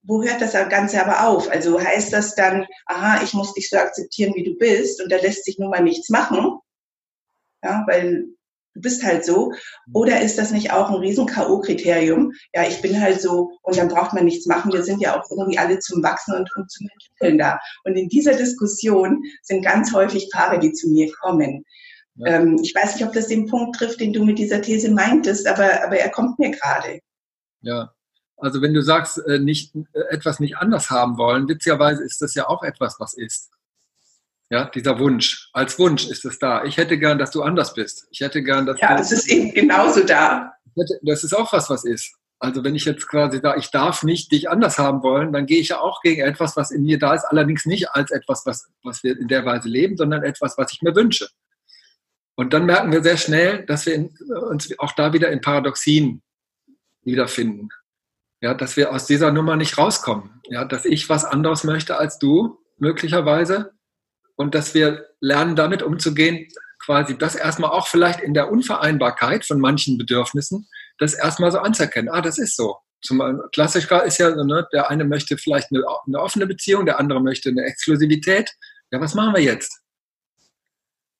wo 0.03 0.23
hört 0.23 0.41
das 0.41 0.53
Ganze 0.53 1.03
aber 1.03 1.29
auf? 1.29 1.49
Also 1.51 1.81
heißt 1.81 2.13
das 2.13 2.35
dann, 2.35 2.67
aha, 2.87 3.23
ich 3.23 3.33
muss 3.33 3.55
dich 3.55 3.71
so 3.71 3.79
akzeptieren, 3.79 4.35
wie 4.35 4.45
du 4.45 4.55
bist, 4.57 5.03
und 5.03 5.11
da 5.11 5.17
lässt 5.17 5.45
sich 5.45 5.59
nun 5.59 5.71
mal 5.71 5.83
nichts 5.83 6.11
machen, 6.11 6.59
ja, 7.63 7.85
weil 7.87 8.27
du 8.77 8.81
bist 8.83 9.03
halt 9.03 9.25
so. 9.25 9.53
Oder 9.93 10.21
ist 10.21 10.39
das 10.39 10.53
nicht 10.53 10.73
auch 10.73 10.91
ein 10.91 10.97
riesen 10.97 11.27
K.O.-Kriterium? 11.27 12.33
Ja, 12.55 12.67
ich 12.67 12.81
bin 12.83 13.01
halt 13.01 13.21
so 13.21 13.51
und 13.63 13.77
dann 13.77 13.89
braucht 13.89 14.13
man 14.13 14.25
nichts 14.25 14.47
machen. 14.47 14.73
Wir 14.73 14.85
sind 14.85 15.01
ja 15.01 15.19
auch 15.19 15.25
irgendwie 15.31 15.59
alle 15.59 15.79
zum 15.79 16.03
Wachsen 16.03 16.35
und, 16.35 16.49
und 16.57 16.71
zum 16.71 16.87
Entwickeln 16.93 17.39
da. 17.39 17.59
Und 17.85 17.97
in 17.97 18.09
dieser 18.09 18.35
Diskussion 18.35 19.23
sind 19.43 19.65
ganz 19.65 19.93
häufig 19.93 20.29
Paare, 20.33 20.59
die 20.59 20.73
zu 20.73 20.89
mir 20.91 21.11
kommen. 21.21 21.65
Ja. 22.17 22.37
Ähm, 22.37 22.59
ich 22.63 22.75
weiß 22.75 22.95
nicht, 22.95 23.07
ob 23.07 23.13
das 23.13 23.29
den 23.29 23.47
Punkt 23.47 23.77
trifft, 23.77 24.01
den 24.01 24.13
du 24.13 24.25
mit 24.25 24.39
dieser 24.39 24.63
These 24.63 24.91
meintest, 24.91 25.47
aber, 25.47 25.85
aber 25.85 25.99
er 25.99 26.11
kommt 26.11 26.39
mir 26.39 26.51
gerade. 26.51 27.01
Ja, 27.63 27.93
also 28.39 28.63
wenn 28.63 28.75
du 28.75 28.83
sagst, 28.83 29.19
äh, 29.27 29.39
nicht, 29.39 29.75
äh, 29.75 30.01
etwas 30.11 30.41
nicht 30.41 30.57
anders 30.57 30.91
haben 30.91 31.19
wollen, 31.19 31.49
witzigerweise 31.49 32.05
ist 32.05 32.21
das 32.23 32.35
ja 32.35 32.49
auch 32.49 32.63
etwas, 32.63 32.97
was 33.01 33.15
ist. 33.15 33.51
Ja, 34.51 34.67
dieser 34.67 34.99
Wunsch. 34.99 35.51
Als 35.53 35.79
Wunsch 35.79 36.09
ist 36.09 36.25
es 36.25 36.39
da. 36.39 36.65
Ich 36.65 36.77
hätte 36.77 36.99
gern, 36.99 37.19
dass 37.19 37.33
du 37.33 37.43
anders 37.43 37.75
bist. 37.75 38.07
Ich 38.11 38.21
hätte 38.21 38.43
gern, 38.43 38.65
dass 38.65 38.81
Ja, 38.81 38.97
das 38.97 39.11
ist 39.11 39.29
eben 39.29 39.53
genauso 39.53 40.05
da. 40.05 40.53
Hätte, 40.77 40.99
das 41.03 41.25
ist 41.25 41.33
auch 41.33 41.53
was, 41.53 41.69
was 41.69 41.85
ist. 41.85 42.15
Also 42.39 42.63
wenn 42.63 42.75
ich 42.75 42.85
jetzt 42.85 43.09
quasi 43.09 43.41
da, 43.41 43.57
ich 43.57 43.71
darf 43.71 44.03
nicht 44.03 44.31
dich 44.31 44.51
anders 44.51 44.79
haben 44.79 45.03
wollen, 45.03 45.33
dann 45.33 45.47
gehe 45.47 45.59
ich 45.61 45.71
ja 45.71 45.81
auch 45.81 46.03
gegen 46.03 46.21
etwas, 46.21 46.57
was 46.57 46.71
in 46.71 46.83
mir 46.83 46.99
da 46.99 47.15
ist, 47.15 47.25
allerdings 47.25 47.65
nicht 47.65 47.91
als 47.91 48.11
etwas, 48.11 48.45
was, 48.45 48.69
was 48.83 49.03
wir 49.03 49.19
in 49.19 49.29
der 49.29 49.45
Weise 49.47 49.69
leben, 49.69 49.97
sondern 49.97 50.23
etwas, 50.23 50.57
was 50.59 50.73
ich 50.73 50.83
mir 50.83 50.95
wünsche. 50.95 51.29
Und 52.37 52.53
dann 52.53 52.67
merken 52.67 52.93
wir 52.93 53.03
sehr 53.03 53.17
schnell, 53.17 53.65
dass 53.65 53.87
wir 53.87 53.95
in, 53.95 54.15
uns 54.51 54.79
auch 54.79 54.93
da 54.93 55.15
wieder 55.15 55.31
in 55.31 55.41
Paradoxien 55.41 56.23
wiederfinden. 57.03 57.71
Ja, 58.43 58.53
dass 58.53 58.77
wir 58.77 58.93
aus 58.93 59.07
dieser 59.07 59.33
Nummer 59.33 59.57
nicht 59.57 59.79
rauskommen. 59.79 60.43
Ja, 60.51 60.67
dass 60.67 60.85
ich 60.85 61.09
was 61.09 61.25
anderes 61.25 61.65
möchte 61.65 61.97
als 61.97 62.19
du, 62.19 62.59
möglicherweise, 62.77 63.73
und 64.37 64.55
dass 64.55 64.75
wir 64.75 65.07
lernen, 65.21 65.57
damit 65.57 65.83
umzugehen, 65.83 66.47
quasi 66.85 67.19
das 67.19 67.35
erstmal 67.35 67.71
auch 67.71 67.89
vielleicht 67.89 68.21
in 68.21 68.35
der 68.35 68.51
Unvereinbarkeit 68.51 69.45
von 69.45 69.61
manchen 69.61 69.99
Bedürfnissen, 69.99 70.69
das 70.99 71.15
erstmal 71.15 71.51
so 71.51 71.59
anzuerkennen. 71.59 72.09
Ah, 72.09 72.23
das 72.23 72.39
ist 72.39 72.57
so. 72.57 72.77
Zum 73.03 73.43
Klassiker 73.53 74.05
ist 74.05 74.19
ja, 74.19 74.31
ne, 74.31 74.67
der 74.73 74.91
eine 74.91 75.05
möchte 75.05 75.37
vielleicht 75.37 75.71
eine, 75.71 75.83
eine 76.07 76.21
offene 76.21 76.47
Beziehung, 76.47 76.87
der 76.87 76.99
andere 76.99 77.21
möchte 77.21 77.51
eine 77.51 77.65
Exklusivität. 77.65 78.51
Ja, 78.91 79.01
was 79.01 79.15
machen 79.15 79.35
wir 79.35 79.43
jetzt? 79.43 79.81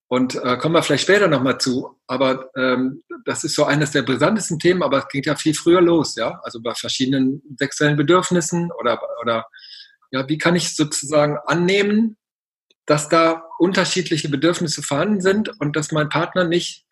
Und 0.09 0.37
äh, 0.37 0.57
kommen 0.57 0.75
wir 0.75 0.83
vielleicht 0.83 1.03
später 1.03 1.27
nochmal 1.27 1.59
zu. 1.59 1.99
Aber 2.07 2.51
ähm, 2.57 3.03
das 3.25 3.43
ist 3.45 3.57
so 3.57 3.65
eines 3.65 3.91
der 3.91 4.03
brisantesten 4.03 4.59
Themen, 4.59 4.83
aber 4.83 4.99
es 4.99 5.09
geht 5.09 5.27
ja 5.27 5.35
viel 5.35 5.55
früher 5.55 5.81
los, 5.81 6.15
ja. 6.15 6.41
Also 6.43 6.63
bei 6.63 6.75
verschiedenen 6.75 7.43
sexuellen 7.59 7.97
Bedürfnissen 7.97 8.71
oder, 8.81 9.01
oder 9.21 9.47
ja, 10.13 10.29
wie 10.29 10.39
kann 10.39 10.55
ich 10.55 10.77
sozusagen 10.77 11.39
annehmen, 11.47 12.17
dass 12.87 13.09
da 13.09 13.45
unterschiedliche 13.59 14.29
Bedürfnisse 14.29 14.83
vorhanden 14.83 15.21
sind 15.21 15.61
und 15.61 15.77
dass 15.77 15.93
mein 15.93 16.09
Partner 16.09 16.45
nicht, 16.45 16.87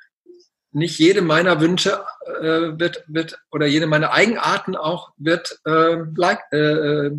nicht 0.73 0.99
jede 0.99 1.23
meiner 1.23 1.61
Wünsche 1.61 2.05
äh, 2.41 2.79
wird, 2.79 3.05
wird 3.07 3.39
oder 3.51 3.67
jede 3.67 3.87
meiner 3.87 4.13
Eigenarten 4.13 4.77
auch 4.77 5.13
wird 5.17 5.61
äh, 5.65 5.97
like, 6.17 6.41
äh, 6.53 7.11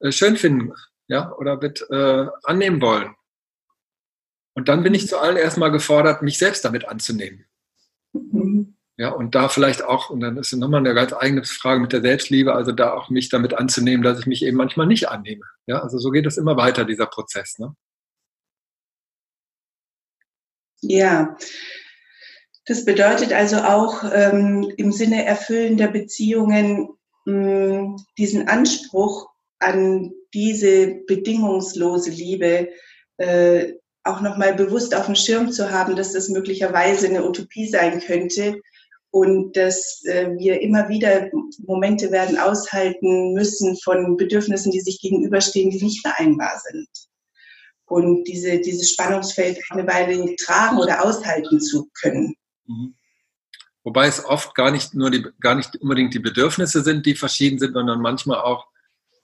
äh, 0.00 0.12
schön 0.12 0.36
finden 0.36 0.72
ja, 1.10 1.32
oder 1.32 1.60
wird 1.60 1.84
äh, 1.90 2.26
annehmen 2.44 2.80
wollen. 2.80 3.14
Und 4.54 4.68
dann 4.68 4.84
bin 4.84 4.94
ich 4.94 5.08
zu 5.08 5.18
allen 5.18 5.36
erstmal 5.36 5.72
gefordert, 5.72 6.22
mich 6.22 6.38
selbst 6.38 6.64
damit 6.64 6.86
anzunehmen. 6.86 7.46
Mhm. 8.12 8.76
Ja, 9.00 9.12
und 9.12 9.34
da 9.34 9.48
vielleicht 9.48 9.82
auch, 9.82 10.10
und 10.10 10.20
dann 10.20 10.36
ist 10.36 10.52
nochmal 10.52 10.80
eine 10.80 10.92
ganz 10.92 11.14
eigene 11.14 11.42
Frage 11.42 11.80
mit 11.80 11.90
der 11.90 12.02
Selbstliebe, 12.02 12.54
also 12.54 12.70
da 12.70 12.92
auch 12.92 13.08
mich 13.08 13.30
damit 13.30 13.54
anzunehmen, 13.54 14.02
dass 14.02 14.18
ich 14.18 14.26
mich 14.26 14.44
eben 14.44 14.58
manchmal 14.58 14.86
nicht 14.86 15.08
annehme. 15.08 15.46
Ja, 15.64 15.78
also 15.78 15.96
so 15.96 16.10
geht 16.10 16.26
es 16.26 16.36
immer 16.36 16.58
weiter, 16.58 16.84
dieser 16.84 17.06
Prozess. 17.06 17.58
Ne? 17.58 17.74
Ja, 20.82 21.34
das 22.66 22.84
bedeutet 22.84 23.32
also 23.32 23.62
auch 23.62 24.04
ähm, 24.12 24.70
im 24.76 24.92
Sinne 24.92 25.24
erfüllender 25.24 25.88
Beziehungen 25.88 26.90
mh, 27.24 27.80
mm, 27.82 27.96
diesen 28.18 28.48
Anspruch 28.48 29.30
an 29.60 30.12
diese 30.34 31.00
bedingungslose 31.06 32.10
Liebe 32.10 32.68
äh, 33.16 33.72
auch 34.04 34.20
nochmal 34.20 34.54
bewusst 34.54 34.94
auf 34.94 35.06
dem 35.06 35.14
Schirm 35.14 35.52
zu 35.52 35.70
haben, 35.70 35.96
dass 35.96 36.12
das 36.12 36.28
möglicherweise 36.28 37.06
eine 37.06 37.26
Utopie 37.26 37.66
sein 37.66 38.00
könnte 38.00 38.60
und 39.10 39.56
dass 39.56 40.02
äh, 40.04 40.30
wir 40.38 40.60
immer 40.60 40.88
wieder 40.88 41.30
Momente 41.66 42.10
werden 42.12 42.38
aushalten 42.38 43.32
müssen 43.32 43.76
von 43.82 44.16
Bedürfnissen, 44.16 44.70
die 44.70 44.80
sich 44.80 45.00
gegenüberstehen, 45.00 45.70
die 45.70 45.82
nicht 45.82 46.00
vereinbar 46.00 46.52
sind. 46.70 46.88
Und 47.86 48.24
diese, 48.24 48.60
dieses 48.60 48.92
Spannungsfeld 48.92 49.58
eine 49.70 49.86
Weile 49.86 50.36
tragen 50.36 50.78
oder 50.78 51.04
aushalten 51.04 51.60
zu 51.60 51.88
können. 52.00 52.34
Mhm. 52.66 52.94
Wobei 53.82 54.06
es 54.06 54.24
oft 54.24 54.54
gar 54.54 54.70
nicht 54.70 54.94
nur 54.94 55.10
die, 55.10 55.26
gar 55.40 55.56
nicht 55.56 55.74
unbedingt 55.80 56.14
die 56.14 56.20
Bedürfnisse 56.20 56.82
sind, 56.82 57.06
die 57.06 57.14
verschieden 57.14 57.58
sind, 57.58 57.72
sondern 57.72 58.00
manchmal 58.00 58.40
auch, 58.40 58.66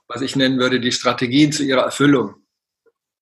was 0.08 0.22
ich 0.22 0.34
nennen 0.34 0.58
würde, 0.58 0.80
die 0.80 0.92
Strategien 0.92 1.52
zu 1.52 1.62
ihrer 1.62 1.82
Erfüllung. 1.82 2.34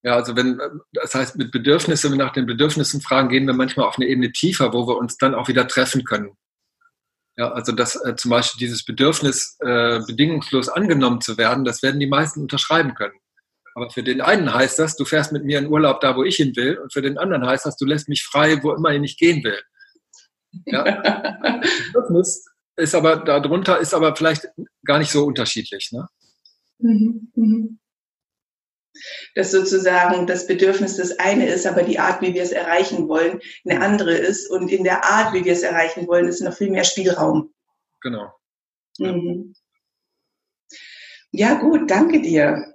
Ja, 0.03 0.15
also 0.17 0.37
wenn, 0.37 0.61
das 0.93 1.15
heißt, 1.15 1.37
mit 1.37 1.51
Bedürfnissen, 1.51 2.11
wenn 2.11 2.19
wir 2.19 2.25
nach 2.25 2.33
den 2.33 2.47
Bedürfnissen 2.47 3.01
fragen, 3.01 3.31
gehen 3.31 3.47
wir 3.47 3.55
manchmal 3.55 3.87
auf 3.87 3.97
eine 3.97 4.07
Ebene 4.07 4.33
tiefer, 4.33 4.73
wo 4.73 4.87
wir 4.87 4.97
uns 4.97 5.17
dann 5.17 5.35
auch 5.35 5.49
wieder 5.49 5.67
treffen 5.67 6.05
können. 6.05 6.37
Ja, 7.37 7.51
also 7.51 7.73
dass 7.73 7.97
äh, 8.05 8.15
zum 8.17 8.31
Beispiel 8.31 8.59
dieses 8.61 8.85
Bedürfnis, 8.85 9.57
äh, 9.61 10.01
bedingungslos 10.07 10.69
angenommen 10.69 11.21
zu 11.21 11.37
werden, 11.37 11.65
das 11.65 11.83
werden 11.83 11.99
die 11.99 12.07
meisten 12.07 12.43
unterschreiben 12.43 12.95
können. 12.95 13.15
Aber 13.75 13.91
für 13.91 14.05
den 14.05 14.21
einen 14.21 14.55
heißt 14.55 14.79
das, 14.79 14.97
du 14.97 15.05
fährst 15.05 15.33
mit 15.33 15.45
mir 15.45 15.59
in 15.59 15.67
Urlaub 15.67 16.01
da, 16.01 16.15
wo 16.15 16.23
ich 16.23 16.37
hin 16.37 16.55
will, 16.55 16.79
und 16.79 16.93
für 16.93 17.03
den 17.03 17.19
anderen 17.19 17.45
heißt 17.45 17.67
das, 17.67 17.77
du 17.77 17.87
lässt 17.87 18.09
mich 18.09 18.23
frei, 18.23 18.63
wo 18.63 18.73
immer 18.73 18.91
ich 18.91 19.19
gehen 19.19 19.43
will. 19.43 19.61
Ja? 20.67 20.85
Bedürfnis 21.93 22.45
ist 22.77 22.95
aber 22.95 23.17
darunter 23.17 23.79
ist 23.79 23.95
aber 23.95 24.15
vielleicht 24.15 24.49
gar 24.85 24.99
nicht 24.99 25.11
so 25.11 25.25
unterschiedlich. 25.25 25.91
Ne? 25.93 26.09
Mhm, 26.79 27.33
mhm. 27.35 27.79
Dass 29.35 29.51
sozusagen 29.51 30.27
das 30.27 30.47
Bedürfnis 30.47 30.97
das 30.97 31.19
eine 31.19 31.47
ist, 31.47 31.67
aber 31.67 31.83
die 31.83 31.99
Art, 31.99 32.23
wie 32.23 32.35
wir 32.35 32.43
es 32.43 32.53
erreichen 32.53 33.09
wollen, 33.09 33.41
eine 33.69 33.81
andere 33.81 34.15
ist. 34.15 34.51
Und 34.51 34.71
in 34.71 34.85
der 34.85 35.05
Art, 35.05 35.35
wie 35.35 35.45
wir 35.45 35.53
es 35.53 35.63
erreichen 35.63 36.07
wollen, 36.07 36.29
ist 36.29 36.41
noch 36.41 36.55
viel 36.55 36.71
mehr 36.71 36.85
Spielraum. 36.85 37.53
Genau. 38.01 38.33
Mhm. 38.99 39.55
Ja, 41.33 41.55
gut, 41.55 41.91
danke 41.91 42.23
dir. 42.23 42.75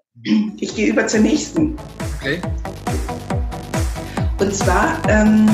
Ich 0.60 0.76
gehe 0.76 0.88
über 0.88 1.08
zur 1.08 1.22
nächsten. 1.22 1.78
Okay. 2.18 2.42
Und 4.40 4.54
zwar, 4.54 5.02
ähm, 5.08 5.48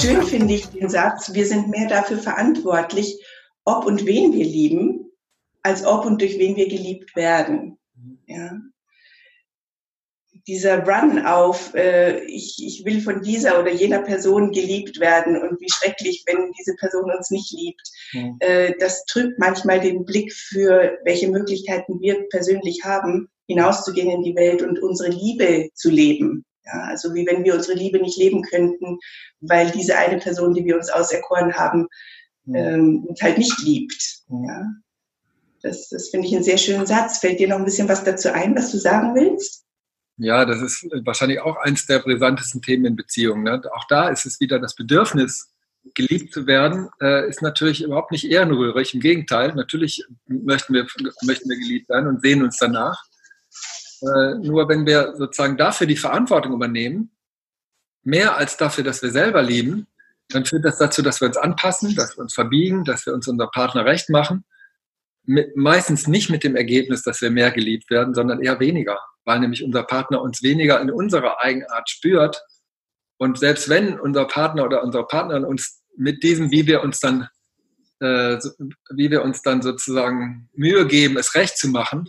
schön 0.00 0.22
finde 0.22 0.54
ich 0.54 0.66
den 0.66 0.88
Satz, 0.88 1.32
wir 1.34 1.46
sind 1.46 1.68
mehr 1.68 1.88
dafür 1.88 2.18
verantwortlich, 2.18 3.24
ob 3.64 3.84
und 3.86 4.06
wen 4.06 4.32
wir 4.32 4.44
lieben, 4.44 5.10
als 5.62 5.84
ob 5.84 6.04
und 6.04 6.20
durch 6.20 6.38
wen 6.38 6.56
wir 6.56 6.68
geliebt 6.68 7.16
werden. 7.16 7.78
Ja 8.26 8.52
dieser 10.46 10.86
Run 10.86 11.24
auf, 11.26 11.74
äh, 11.74 12.24
ich, 12.26 12.62
ich 12.64 12.84
will 12.84 13.00
von 13.00 13.20
dieser 13.20 13.60
oder 13.60 13.72
jener 13.72 14.02
Person 14.02 14.52
geliebt 14.52 15.00
werden 15.00 15.36
und 15.36 15.60
wie 15.60 15.68
schrecklich, 15.68 16.22
wenn 16.26 16.52
diese 16.52 16.76
Person 16.76 17.10
uns 17.10 17.30
nicht 17.30 17.52
liebt, 17.52 17.82
mhm. 18.12 18.36
äh, 18.40 18.72
das 18.78 19.04
trübt 19.06 19.38
manchmal 19.38 19.80
den 19.80 20.04
Blick 20.04 20.32
für, 20.32 20.98
welche 21.04 21.28
Möglichkeiten 21.28 22.00
wir 22.00 22.28
persönlich 22.28 22.84
haben, 22.84 23.28
hinauszugehen 23.48 24.10
in 24.10 24.22
die 24.22 24.36
Welt 24.36 24.62
und 24.62 24.80
unsere 24.80 25.10
Liebe 25.10 25.68
zu 25.74 25.90
leben. 25.90 26.44
Ja, 26.66 26.82
also 26.84 27.14
wie 27.14 27.26
wenn 27.26 27.44
wir 27.44 27.54
unsere 27.54 27.78
Liebe 27.78 28.00
nicht 28.00 28.18
leben 28.18 28.42
könnten, 28.42 28.98
weil 29.40 29.70
diese 29.70 29.96
eine 29.96 30.18
Person, 30.18 30.54
die 30.54 30.64
wir 30.64 30.76
uns 30.76 30.90
auserkoren 30.90 31.54
haben, 31.54 31.86
ähm, 32.52 33.04
uns 33.06 33.22
halt 33.22 33.38
nicht 33.38 33.58
liebt. 33.62 34.20
Ja. 34.28 34.66
Das, 35.62 35.88
das 35.88 36.08
finde 36.08 36.26
ich 36.26 36.34
einen 36.34 36.44
sehr 36.44 36.58
schönen 36.58 36.86
Satz. 36.86 37.18
Fällt 37.18 37.40
dir 37.40 37.48
noch 37.48 37.58
ein 37.58 37.64
bisschen 37.64 37.88
was 37.88 38.04
dazu 38.04 38.32
ein, 38.32 38.54
was 38.56 38.70
du 38.70 38.78
sagen 38.78 39.14
willst? 39.14 39.64
Ja, 40.18 40.44
das 40.44 40.60
ist 40.62 40.86
wahrscheinlich 41.04 41.40
auch 41.40 41.56
eins 41.56 41.86
der 41.86 41.98
brisantesten 41.98 42.62
Themen 42.62 42.86
in 42.86 42.96
Beziehungen. 42.96 43.42
Ne? 43.42 43.62
Auch 43.74 43.84
da 43.88 44.08
ist 44.08 44.26
es 44.26 44.40
wieder 44.40 44.58
das 44.58 44.74
Bedürfnis, 44.74 45.52
geliebt 45.94 46.32
zu 46.32 46.46
werden, 46.46 46.88
äh, 47.00 47.28
ist 47.28 47.42
natürlich 47.42 47.82
überhaupt 47.82 48.10
nicht 48.10 48.24
ehrenrührig. 48.24 48.94
Im 48.94 49.00
Gegenteil, 49.00 49.54
natürlich 49.54 50.04
möchten 50.26 50.74
wir, 50.74 50.86
möchten 51.22 51.48
wir 51.48 51.56
geliebt 51.56 51.88
werden 51.88 52.08
und 52.08 52.22
sehen 52.22 52.42
uns 52.42 52.58
danach. 52.58 53.04
Äh, 54.06 54.38
nur 54.38 54.68
wenn 54.68 54.86
wir 54.86 55.14
sozusagen 55.16 55.56
dafür 55.56 55.86
die 55.86 55.96
Verantwortung 55.96 56.52
übernehmen, 56.52 57.10
mehr 58.02 58.36
als 58.36 58.56
dafür, 58.56 58.84
dass 58.84 59.02
wir 59.02 59.10
selber 59.10 59.42
lieben, 59.42 59.86
dann 60.28 60.44
führt 60.44 60.64
das 60.64 60.78
dazu, 60.78 61.02
dass 61.02 61.20
wir 61.20 61.28
uns 61.28 61.36
anpassen, 61.36 61.94
dass 61.94 62.16
wir 62.16 62.22
uns 62.22 62.34
verbiegen, 62.34 62.84
dass 62.84 63.06
wir 63.06 63.14
uns 63.14 63.28
unser 63.28 63.48
Partner 63.48 63.84
recht 63.84 64.10
machen. 64.10 64.44
Mit, 65.24 65.56
meistens 65.56 66.06
nicht 66.06 66.30
mit 66.30 66.44
dem 66.44 66.56
Ergebnis, 66.56 67.02
dass 67.02 67.20
wir 67.20 67.30
mehr 67.30 67.50
geliebt 67.50 67.90
werden, 67.90 68.14
sondern 68.14 68.42
eher 68.42 68.60
weniger 68.60 68.98
weil 69.26 69.40
nämlich 69.40 69.62
unser 69.62 69.82
Partner 69.82 70.22
uns 70.22 70.42
weniger 70.42 70.80
in 70.80 70.90
unserer 70.90 71.42
Eigenart 71.42 71.90
spürt. 71.90 72.42
Und 73.18 73.38
selbst 73.38 73.68
wenn 73.68 74.00
unser 74.00 74.24
Partner 74.26 74.64
oder 74.64 74.82
unsere 74.82 75.06
Partnerin 75.06 75.44
uns 75.44 75.82
mit 75.96 76.22
diesem, 76.22 76.50
wie 76.52 76.66
wir 76.66 76.82
uns 76.82 77.00
dann, 77.00 77.28
äh, 78.00 78.38
wie 78.94 79.10
wir 79.10 79.22
uns 79.22 79.42
dann 79.42 79.62
sozusagen 79.62 80.48
Mühe 80.54 80.86
geben, 80.86 81.18
es 81.18 81.34
recht 81.34 81.58
zu 81.58 81.68
machen, 81.68 82.08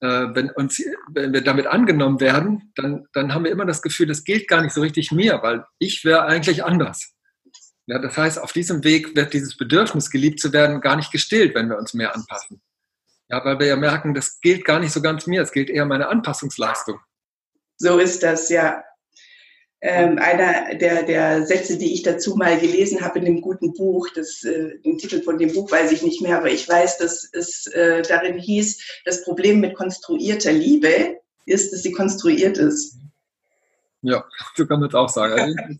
wenn, 0.00 0.50
uns, 0.50 0.82
wenn 1.08 1.32
wir 1.32 1.40
damit 1.40 1.66
angenommen 1.66 2.20
werden, 2.20 2.72
dann, 2.74 3.06
dann 3.12 3.32
haben 3.32 3.44
wir 3.44 3.52
immer 3.52 3.64
das 3.64 3.82
Gefühl, 3.82 4.06
das 4.06 4.24
gilt 4.24 4.48
gar 4.48 4.62
nicht 4.62 4.74
so 4.74 4.80
richtig 4.80 5.12
mir, 5.12 5.40
weil 5.42 5.64
ich 5.78 6.04
wäre 6.04 6.24
eigentlich 6.24 6.64
anders. 6.64 7.14
Ja, 7.86 7.98
das 7.98 8.16
heißt, 8.16 8.38
auf 8.38 8.52
diesem 8.52 8.82
Weg 8.82 9.14
wird 9.14 9.32
dieses 9.34 9.56
Bedürfnis, 9.56 10.10
geliebt 10.10 10.40
zu 10.40 10.52
werden, 10.52 10.80
gar 10.80 10.96
nicht 10.96 11.12
gestillt, 11.12 11.54
wenn 11.54 11.68
wir 11.68 11.76
uns 11.76 11.94
mehr 11.94 12.14
anpassen. 12.14 12.62
Ja, 13.28 13.44
weil 13.44 13.58
wir 13.58 13.66
ja 13.66 13.76
merken, 13.76 14.14
das 14.14 14.40
gilt 14.40 14.64
gar 14.64 14.80
nicht 14.80 14.92
so 14.92 15.02
ganz 15.02 15.26
mir, 15.26 15.42
es 15.42 15.52
gilt 15.52 15.70
eher 15.70 15.86
meine 15.86 16.08
Anpassungsleistung. 16.08 16.98
So 17.76 17.98
ist 17.98 18.22
das, 18.22 18.48
ja. 18.48 18.82
Ähm, 19.86 20.18
einer 20.18 20.74
der, 20.76 21.02
der 21.02 21.44
Sätze, 21.44 21.76
die 21.76 21.92
ich 21.92 22.02
dazu 22.02 22.36
mal 22.36 22.58
gelesen 22.58 23.02
habe 23.02 23.18
in 23.18 23.26
dem 23.26 23.42
guten 23.42 23.74
Buch, 23.74 24.08
das, 24.14 24.42
äh, 24.42 24.78
den 24.78 24.96
Titel 24.96 25.20
von 25.20 25.36
dem 25.36 25.52
Buch 25.52 25.70
weiß 25.70 25.92
ich 25.92 26.02
nicht 26.02 26.22
mehr, 26.22 26.38
aber 26.38 26.50
ich 26.50 26.66
weiß, 26.66 26.96
dass 26.96 27.28
es 27.30 27.66
äh, 27.66 28.00
darin 28.00 28.38
hieß, 28.38 29.02
das 29.04 29.22
Problem 29.24 29.60
mit 29.60 29.74
konstruierter 29.74 30.52
Liebe 30.52 31.18
ist, 31.44 31.70
dass 31.70 31.82
sie 31.82 31.92
konstruiert 31.92 32.56
ist. 32.56 32.96
Ja, 34.00 34.24
so 34.54 34.66
kann 34.66 34.80
man 34.80 34.88
es 34.88 34.94
auch 34.94 35.10
sagen. 35.10 35.78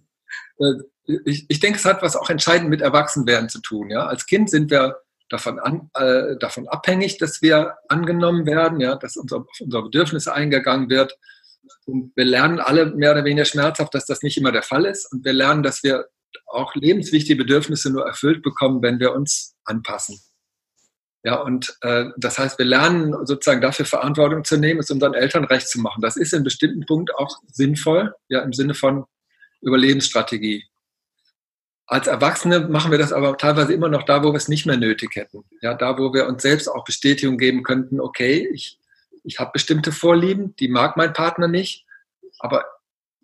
Also, 0.58 0.82
äh, 1.06 1.20
ich, 1.24 1.46
ich 1.48 1.60
denke, 1.60 1.78
es 1.78 1.86
hat 1.86 2.02
was 2.02 2.14
auch 2.14 2.28
entscheidend 2.28 2.68
mit 2.68 2.82
Erwachsenwerden 2.82 3.48
zu 3.48 3.62
tun. 3.62 3.88
Ja? 3.88 4.04
Als 4.04 4.26
Kind 4.26 4.50
sind 4.50 4.70
wir 4.70 4.98
davon, 5.30 5.58
an, 5.58 5.90
äh, 5.94 6.36
davon 6.36 6.68
abhängig, 6.68 7.16
dass 7.16 7.40
wir 7.40 7.76
angenommen 7.88 8.44
werden, 8.44 8.80
ja, 8.80 8.96
dass 8.96 9.16
unser, 9.16 9.38
auf 9.38 9.60
unsere 9.60 9.84
Bedürfnisse 9.84 10.34
eingegangen 10.34 10.90
wird. 10.90 11.18
Und 11.86 12.12
wir 12.16 12.24
lernen 12.24 12.60
alle 12.60 12.86
mehr 12.86 13.12
oder 13.12 13.24
weniger 13.24 13.44
schmerzhaft, 13.44 13.94
dass 13.94 14.06
das 14.06 14.22
nicht 14.22 14.36
immer 14.36 14.52
der 14.52 14.62
Fall 14.62 14.86
ist. 14.86 15.10
Und 15.12 15.24
wir 15.24 15.32
lernen, 15.32 15.62
dass 15.62 15.82
wir 15.82 16.06
auch 16.46 16.74
lebenswichtige 16.74 17.36
Bedürfnisse 17.36 17.90
nur 17.90 18.06
erfüllt 18.06 18.42
bekommen, 18.42 18.82
wenn 18.82 19.00
wir 19.00 19.12
uns 19.12 19.54
anpassen. 19.64 20.20
Ja, 21.24 21.36
und 21.40 21.74
äh, 21.80 22.06
das 22.18 22.38
heißt, 22.38 22.58
wir 22.58 22.66
lernen 22.66 23.14
sozusagen 23.24 23.62
dafür 23.62 23.86
Verantwortung 23.86 24.44
zu 24.44 24.58
nehmen, 24.58 24.80
es 24.80 24.90
unseren 24.90 25.14
Eltern 25.14 25.44
recht 25.44 25.68
zu 25.68 25.80
machen. 25.80 26.02
Das 26.02 26.16
ist 26.16 26.34
in 26.34 26.44
bestimmten 26.44 26.84
Punkt 26.84 27.14
auch 27.14 27.38
sinnvoll, 27.50 28.14
ja, 28.28 28.42
im 28.42 28.52
Sinne 28.52 28.74
von 28.74 29.06
Überlebensstrategie. 29.62 30.64
Als 31.86 32.06
Erwachsene 32.06 32.60
machen 32.60 32.90
wir 32.90 32.98
das 32.98 33.12
aber 33.12 33.38
teilweise 33.38 33.72
immer 33.72 33.88
noch 33.88 34.02
da, 34.02 34.22
wo 34.22 34.32
wir 34.32 34.36
es 34.36 34.48
nicht 34.48 34.66
mehr 34.66 34.76
nötig 34.76 35.16
hätten. 35.16 35.44
Ja, 35.62 35.74
da, 35.74 35.98
wo 35.98 36.12
wir 36.12 36.26
uns 36.26 36.42
selbst 36.42 36.68
auch 36.68 36.84
Bestätigung 36.84 37.38
geben 37.38 37.62
könnten, 37.62 38.00
okay, 38.00 38.48
ich, 38.52 38.78
ich 39.24 39.40
habe 39.40 39.50
bestimmte 39.52 39.90
Vorlieben, 39.90 40.54
die 40.56 40.68
mag 40.68 40.96
mein 40.96 41.12
Partner 41.12 41.48
nicht, 41.48 41.86
aber 42.38 42.64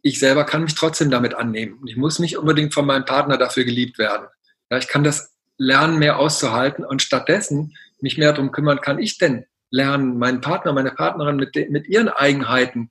ich 0.02 0.18
selber 0.18 0.44
kann 0.44 0.64
mich 0.64 0.74
trotzdem 0.74 1.10
damit 1.10 1.34
annehmen. 1.34 1.80
Ich 1.86 1.96
muss 1.96 2.18
nicht 2.18 2.38
unbedingt 2.38 2.72
von 2.74 2.86
meinem 2.86 3.04
Partner 3.04 3.36
dafür 3.36 3.64
geliebt 3.64 3.98
werden. 3.98 4.26
Ja, 4.70 4.78
ich 4.78 4.88
kann 4.88 5.04
das 5.04 5.34
lernen, 5.58 5.98
mehr 5.98 6.18
auszuhalten 6.18 6.84
und 6.84 7.02
stattdessen 7.02 7.76
mich 8.00 8.16
mehr 8.16 8.32
darum 8.32 8.50
kümmern, 8.50 8.80
kann 8.80 8.98
ich 8.98 9.18
denn 9.18 9.44
lernen, 9.70 10.18
meinen 10.18 10.40
Partner, 10.40 10.72
meine 10.72 10.92
Partnerin 10.92 11.36
mit, 11.36 11.54
mit 11.70 11.86
ihren 11.86 12.08
Eigenheiten 12.08 12.90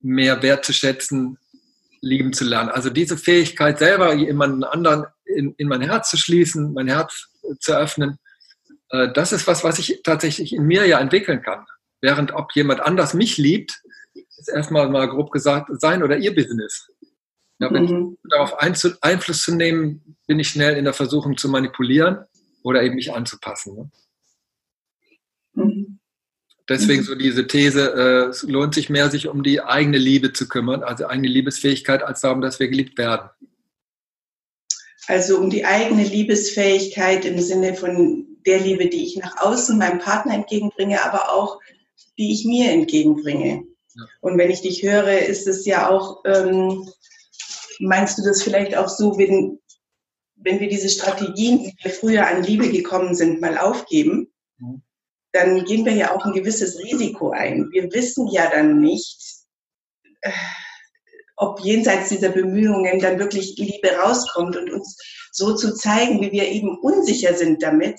mehr 0.00 0.40
wertzuschätzen, 0.42 1.36
lieben 2.00 2.32
zu 2.32 2.44
lernen. 2.44 2.70
Also 2.70 2.90
diese 2.90 3.18
Fähigkeit, 3.18 3.78
selber 3.78 4.14
jemanden 4.14 4.62
anderen 4.64 5.06
in, 5.24 5.54
in 5.58 5.68
mein 5.68 5.82
Herz 5.82 6.10
zu 6.10 6.16
schließen, 6.16 6.72
mein 6.72 6.88
Herz 6.88 7.28
zu 7.58 7.76
öffnen, 7.76 8.18
äh, 8.90 9.12
das 9.12 9.32
ist 9.32 9.46
was, 9.46 9.64
was 9.64 9.78
ich 9.78 10.00
tatsächlich 10.02 10.54
in 10.54 10.64
mir 10.64 10.86
ja 10.86 11.00
entwickeln 11.00 11.42
kann. 11.42 11.66
Während 12.00 12.32
ob 12.32 12.52
jemand 12.54 12.80
anders 12.80 13.14
mich 13.14 13.36
liebt, 13.36 13.82
ist 14.14 14.48
erstmal 14.48 14.88
mal 14.88 15.08
grob 15.08 15.30
gesagt 15.30 15.68
sein 15.80 16.02
oder 16.02 16.16
ihr 16.16 16.34
Business. 16.34 16.90
Ja, 17.58 17.70
wenn 17.72 17.84
mhm. 17.84 18.18
darauf 18.30 18.58
Einfluss 18.58 19.42
zu 19.42 19.54
nehmen, 19.54 20.16
bin 20.26 20.40
ich 20.40 20.48
schnell 20.48 20.76
in 20.78 20.84
der 20.84 20.94
Versuchung 20.94 21.36
zu 21.36 21.48
manipulieren 21.48 22.24
oder 22.62 22.82
eben 22.82 22.94
mich 22.94 23.12
anzupassen. 23.12 23.74
Ne? 23.76 23.90
Mhm. 25.52 25.98
Deswegen 26.70 27.02
mhm. 27.02 27.06
so 27.06 27.14
diese 27.14 27.46
These, 27.46 27.92
äh, 27.94 28.28
es 28.30 28.42
lohnt 28.44 28.74
sich 28.74 28.88
mehr, 28.88 29.10
sich 29.10 29.28
um 29.28 29.42
die 29.42 29.60
eigene 29.60 29.98
Liebe 29.98 30.32
zu 30.32 30.48
kümmern, 30.48 30.82
also 30.82 31.06
eigene 31.06 31.28
Liebesfähigkeit, 31.28 32.02
als 32.02 32.20
darum, 32.20 32.40
dass 32.40 32.60
wir 32.60 32.68
geliebt 32.68 32.96
werden. 32.96 33.28
Also 35.06 35.38
um 35.38 35.50
die 35.50 35.64
eigene 35.64 36.04
Liebesfähigkeit 36.04 37.24
im 37.24 37.40
Sinne 37.40 37.74
von 37.74 38.26
der 38.46 38.60
Liebe, 38.60 38.88
die 38.88 39.04
ich 39.04 39.16
nach 39.16 39.36
außen 39.38 39.76
meinem 39.76 39.98
Partner 39.98 40.34
entgegenbringe, 40.34 41.04
aber 41.04 41.32
auch 41.32 41.58
die 42.20 42.32
ich 42.32 42.44
mir 42.44 42.70
entgegenbringe. 42.70 43.64
Ja. 43.94 44.04
Und 44.20 44.38
wenn 44.38 44.50
ich 44.50 44.60
dich 44.60 44.84
höre, 44.84 45.18
ist 45.18 45.48
es 45.48 45.66
ja 45.66 45.90
auch, 45.90 46.22
ähm, 46.24 46.88
meinst 47.80 48.16
du 48.18 48.22
das 48.22 48.42
vielleicht 48.42 48.76
auch 48.76 48.88
so, 48.88 49.18
wenn, 49.18 49.58
wenn 50.36 50.60
wir 50.60 50.68
diese 50.68 50.88
Strategien, 50.88 51.64
die 51.64 51.74
wir 51.82 51.90
früher 51.90 52.28
an 52.28 52.44
Liebe 52.44 52.70
gekommen 52.70 53.16
sind, 53.16 53.40
mal 53.40 53.58
aufgeben, 53.58 54.32
mhm 54.58 54.82
dann 55.32 55.64
gehen 55.64 55.84
wir 55.84 55.92
ja 55.92 56.14
auch 56.14 56.24
ein 56.24 56.32
gewisses 56.32 56.78
Risiko 56.78 57.30
ein. 57.30 57.68
Wir 57.70 57.92
wissen 57.92 58.28
ja 58.28 58.50
dann 58.50 58.80
nicht, 58.80 59.20
äh, 60.22 60.30
ob 61.36 61.60
jenseits 61.60 62.08
dieser 62.08 62.30
Bemühungen 62.30 63.00
dann 63.00 63.18
wirklich 63.18 63.56
Liebe 63.56 63.96
rauskommt 63.96 64.56
und 64.56 64.70
uns 64.70 64.96
so 65.32 65.54
zu 65.54 65.74
zeigen, 65.74 66.20
wie 66.20 66.32
wir 66.32 66.48
eben 66.48 66.78
unsicher 66.80 67.34
sind 67.34 67.62
damit. 67.62 67.98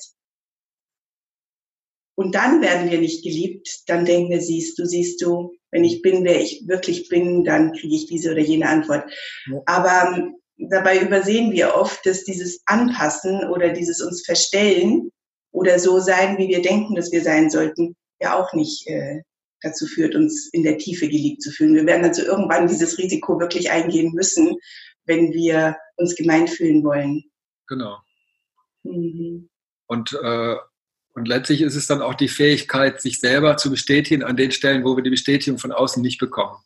Und 2.22 2.36
dann 2.36 2.62
werden 2.62 2.92
wir 2.92 3.00
nicht 3.00 3.24
geliebt, 3.24 3.90
dann 3.90 4.06
denken 4.06 4.30
wir, 4.30 4.42
siehst 4.42 4.78
du, 4.78 4.86
siehst 4.86 5.24
du, 5.24 5.56
wenn 5.72 5.84
ich 5.84 6.04
bin, 6.04 6.24
wer 6.24 6.40
ich 6.40 6.68
wirklich 6.68 7.10
bin, 7.10 7.44
dann 7.44 7.74
kriege 7.74 7.96
ich 7.96 8.06
diese 8.06 8.32
oder 8.32 8.42
jene 8.42 8.70
Antwort. 8.70 9.12
Ja. 9.48 9.60
Aber 9.66 10.16
ähm, 10.16 10.36
dabei 10.70 11.02
übersehen 11.02 11.52
wir 11.52 11.74
oft, 11.74 12.06
dass 12.06 12.24
dieses 12.24 12.62
Anpassen 12.68 13.50
oder 13.50 13.70
dieses 13.70 14.02
uns 14.02 14.24
Verstellen 14.24 15.10
oder 15.52 15.80
so 15.80 16.00
sein, 16.00 16.38
wie 16.38 16.48
wir 16.48 16.62
denken, 16.62 16.94
dass 16.94 17.12
wir 17.12 17.24
sein 17.24 17.50
sollten, 17.50 17.96
ja 18.22 18.40
auch 18.40 18.54
nicht 18.54 18.88
äh, 18.88 19.24
dazu 19.62 19.88
führt, 19.88 20.14
uns 20.14 20.48
in 20.54 20.62
der 20.62 20.78
Tiefe 20.78 21.08
geliebt 21.08 21.42
zu 21.42 21.50
fühlen. 21.50 21.74
Wir 21.74 21.88
werden 21.88 22.06
also 22.06 22.22
irgendwann 22.22 22.68
dieses 22.68 23.00
Risiko 23.00 23.40
wirklich 23.40 23.72
eingehen 23.72 24.14
müssen, 24.14 24.58
wenn 25.06 25.34
wir 25.34 25.76
uns 25.96 26.16
gemeint 26.16 26.52
fühlen 26.52 26.84
wollen. 26.84 27.24
Genau. 27.68 27.98
Mhm. 28.84 29.50
Und, 29.88 30.14
äh, 30.22 30.58
und 31.14 31.28
letztlich 31.28 31.62
ist 31.62 31.76
es 31.76 31.88
dann 31.88 32.02
auch 32.02 32.14
die 32.14 32.30
Fähigkeit, 32.30 33.02
sich 33.02 33.20
selber 33.20 33.58
zu 33.58 33.70
bestätigen 33.70 34.24
an 34.24 34.38
den 34.38 34.52
Stellen, 34.52 34.84
wo 34.84 34.96
wir 34.96 35.04
die 35.04 35.10
Bestätigung 35.10 35.60
von 35.60 35.72
außen 35.72 36.02
nicht 36.02 36.20
bekommen. 36.20 36.58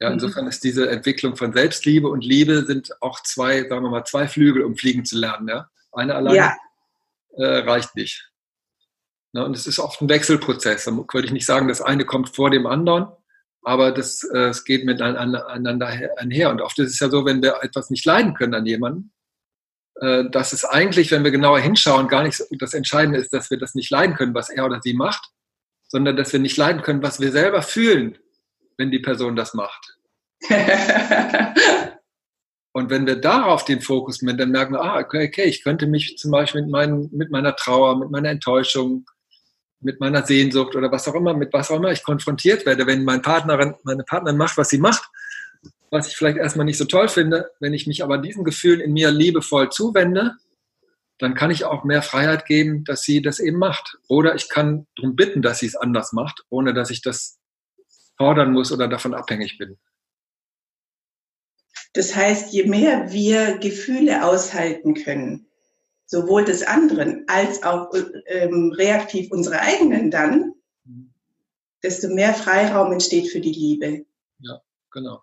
Ja, 0.00 0.08
mhm. 0.08 0.14
insofern 0.14 0.46
ist 0.46 0.64
diese 0.64 0.88
Entwicklung 0.90 1.36
von 1.36 1.52
Selbstliebe 1.52 2.08
und 2.08 2.24
Liebe 2.24 2.64
sind 2.64 2.90
auch 3.00 3.22
zwei, 3.22 3.68
sagen 3.68 3.84
wir 3.84 3.90
mal, 3.90 4.04
zwei 4.04 4.28
Flügel, 4.28 4.62
um 4.62 4.76
fliegen 4.76 5.04
zu 5.04 5.18
lernen. 5.18 5.48
Ja? 5.48 5.68
Eine 5.92 6.14
alleine 6.14 6.36
ja. 6.36 6.56
äh, 7.36 7.58
reicht 7.58 7.94
nicht. 7.94 8.30
Ja, 9.32 9.42
und 9.42 9.54
es 9.54 9.66
ist 9.66 9.78
oft 9.78 10.00
ein 10.00 10.08
Wechselprozess. 10.08 10.84
Da 10.84 10.92
würde 10.92 11.26
ich 11.26 11.32
nicht 11.32 11.46
sagen, 11.46 11.68
das 11.68 11.82
eine 11.82 12.04
kommt 12.04 12.34
vor 12.34 12.50
dem 12.50 12.66
anderen, 12.66 13.08
aber 13.62 13.92
das, 13.92 14.24
äh, 14.24 14.48
es 14.48 14.64
geht 14.64 14.84
miteinander 14.84 15.46
einher. 16.16 16.50
Und 16.50 16.62
oft 16.62 16.78
ist 16.78 16.92
es 16.92 16.98
ja 16.98 17.10
so, 17.10 17.24
wenn 17.24 17.42
wir 17.42 17.58
etwas 17.62 17.90
nicht 17.90 18.06
leiden 18.06 18.34
können 18.34 18.54
an 18.54 18.66
jemandem, 18.66 19.10
äh, 19.10 19.17
dass 20.00 20.52
es 20.52 20.64
eigentlich, 20.64 21.10
wenn 21.10 21.24
wir 21.24 21.32
genauer 21.32 21.58
hinschauen, 21.58 22.08
gar 22.08 22.22
nicht 22.22 22.40
das 22.58 22.74
Entscheidende 22.74 23.18
ist, 23.18 23.32
dass 23.32 23.50
wir 23.50 23.58
das 23.58 23.74
nicht 23.74 23.90
leiden 23.90 24.14
können, 24.14 24.34
was 24.34 24.48
er 24.48 24.64
oder 24.64 24.80
sie 24.80 24.94
macht, 24.94 25.30
sondern 25.88 26.16
dass 26.16 26.32
wir 26.32 26.40
nicht 26.40 26.56
leiden 26.56 26.82
können, 26.82 27.02
was 27.02 27.18
wir 27.20 27.32
selber 27.32 27.62
fühlen, 27.62 28.16
wenn 28.76 28.90
die 28.90 29.00
Person 29.00 29.34
das 29.34 29.54
macht. 29.54 29.96
Und 32.72 32.90
wenn 32.90 33.06
wir 33.06 33.16
darauf 33.16 33.64
den 33.64 33.80
Fokus 33.80 34.22
nehmen, 34.22 34.38
dann 34.38 34.50
merken 34.50 34.74
wir, 34.74 34.82
ah, 34.82 35.00
okay, 35.00 35.26
okay, 35.26 35.44
ich 35.44 35.64
könnte 35.64 35.86
mich 35.88 36.16
zum 36.16 36.30
Beispiel 36.30 36.62
mit, 36.62 36.70
meinen, 36.70 37.10
mit 37.12 37.30
meiner 37.30 37.56
Trauer, 37.56 37.98
mit 37.98 38.10
meiner 38.10 38.28
Enttäuschung, 38.28 39.04
mit 39.80 39.98
meiner 40.00 40.24
Sehnsucht 40.24 40.76
oder 40.76 40.92
was 40.92 41.08
auch 41.08 41.14
immer, 41.14 41.34
mit 41.34 41.52
was 41.52 41.70
auch 41.70 41.76
immer 41.76 41.90
ich 41.90 42.04
konfrontiert 42.04 42.66
werde, 42.66 42.86
wenn 42.86 43.04
mein 43.04 43.22
Partnerin, 43.22 43.74
meine 43.82 44.04
Partnerin 44.04 44.38
macht, 44.38 44.56
was 44.56 44.68
sie 44.68 44.78
macht, 44.78 45.08
was 45.90 46.08
ich 46.08 46.16
vielleicht 46.16 46.38
erstmal 46.38 46.66
nicht 46.66 46.78
so 46.78 46.84
toll 46.84 47.08
finde, 47.08 47.50
wenn 47.60 47.74
ich 47.74 47.86
mich 47.86 48.02
aber 48.02 48.18
diesen 48.18 48.44
Gefühlen 48.44 48.80
in 48.80 48.92
mir 48.92 49.10
liebevoll 49.10 49.70
zuwende, 49.70 50.36
dann 51.18 51.34
kann 51.34 51.50
ich 51.50 51.64
auch 51.64 51.84
mehr 51.84 52.02
Freiheit 52.02 52.46
geben, 52.46 52.84
dass 52.84 53.02
sie 53.02 53.22
das 53.22 53.40
eben 53.40 53.58
macht. 53.58 53.98
Oder 54.08 54.34
ich 54.34 54.48
kann 54.48 54.86
darum 54.96 55.16
bitten, 55.16 55.42
dass 55.42 55.58
sie 55.58 55.66
es 55.66 55.76
anders 55.76 56.12
macht, 56.12 56.44
ohne 56.48 56.72
dass 56.74 56.90
ich 56.90 57.02
das 57.02 57.38
fordern 58.16 58.52
muss 58.52 58.72
oder 58.72 58.88
davon 58.88 59.14
abhängig 59.14 59.58
bin. 59.58 59.78
Das 61.94 62.14
heißt, 62.14 62.52
je 62.52 62.64
mehr 62.64 63.12
wir 63.12 63.58
Gefühle 63.58 64.24
aushalten 64.24 64.94
können, 64.94 65.48
sowohl 66.06 66.44
des 66.44 66.62
anderen 66.62 67.24
als 67.28 67.62
auch 67.62 67.92
ähm, 68.26 68.72
reaktiv 68.76 69.30
unsere 69.30 69.60
eigenen 69.60 70.10
dann, 70.10 70.54
desto 71.82 72.08
mehr 72.08 72.34
Freiraum 72.34 72.92
entsteht 72.92 73.30
für 73.30 73.40
die 73.40 73.52
Liebe. 73.52 74.06
Ja, 74.40 74.60
genau. 74.92 75.22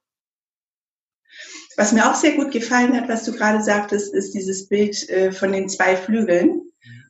Was 1.77 1.91
mir 1.91 2.09
auch 2.09 2.15
sehr 2.15 2.33
gut 2.33 2.51
gefallen 2.51 2.95
hat, 2.95 3.09
was 3.09 3.25
du 3.25 3.33
gerade 3.33 3.61
sagtest, 3.61 4.13
ist 4.13 4.33
dieses 4.33 4.67
Bild 4.67 5.09
äh, 5.09 5.31
von 5.31 5.51
den 5.51 5.67
zwei 5.67 5.97
Flügeln 5.97 6.61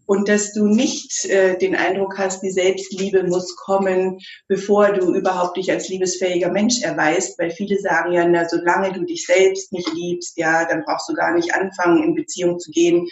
und 0.07 0.29
dass 0.29 0.53
du 0.53 0.67
nicht 0.67 1.25
äh, 1.25 1.57
den 1.57 1.75
Eindruck 1.75 2.17
hast, 2.17 2.41
die 2.41 2.51
Selbstliebe 2.51 3.23
muss 3.23 3.55
kommen, 3.55 4.19
bevor 4.47 4.91
du 4.93 5.13
überhaupt 5.13 5.57
dich 5.57 5.71
als 5.71 5.89
liebesfähiger 5.89 6.51
Mensch 6.51 6.81
erweist, 6.81 7.37
weil 7.39 7.51
viele 7.51 7.79
sagen 7.79 8.11
ja, 8.11 8.27
na, 8.27 8.47
solange 8.47 8.93
du 8.93 9.03
dich 9.03 9.25
selbst 9.25 9.71
nicht 9.71 9.91
liebst, 9.93 10.37
ja, 10.37 10.65
dann 10.65 10.83
brauchst 10.85 11.09
du 11.09 11.13
gar 11.13 11.33
nicht 11.33 11.53
anfangen, 11.53 12.03
in 12.03 12.15
Beziehung 12.15 12.59
zu 12.59 12.71
gehen. 12.71 13.07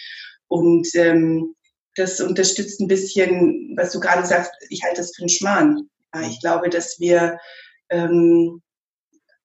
Und 0.48 0.88
ähm, 0.96 1.56
das 1.96 2.20
unterstützt 2.20 2.80
ein 2.80 2.88
bisschen, 2.88 3.74
was 3.78 3.92
du 3.92 4.00
gerade 4.00 4.26
sagst, 4.26 4.52
ich 4.70 4.84
halte 4.84 5.02
das 5.02 5.16
für 5.16 5.24
einen 5.24 5.30
Schmarrn. 5.30 5.90
Ja, 6.14 6.22
ich 6.22 6.40
glaube, 6.42 6.70
dass 6.70 7.00
wir 7.00 7.40
ähm, 7.90 8.62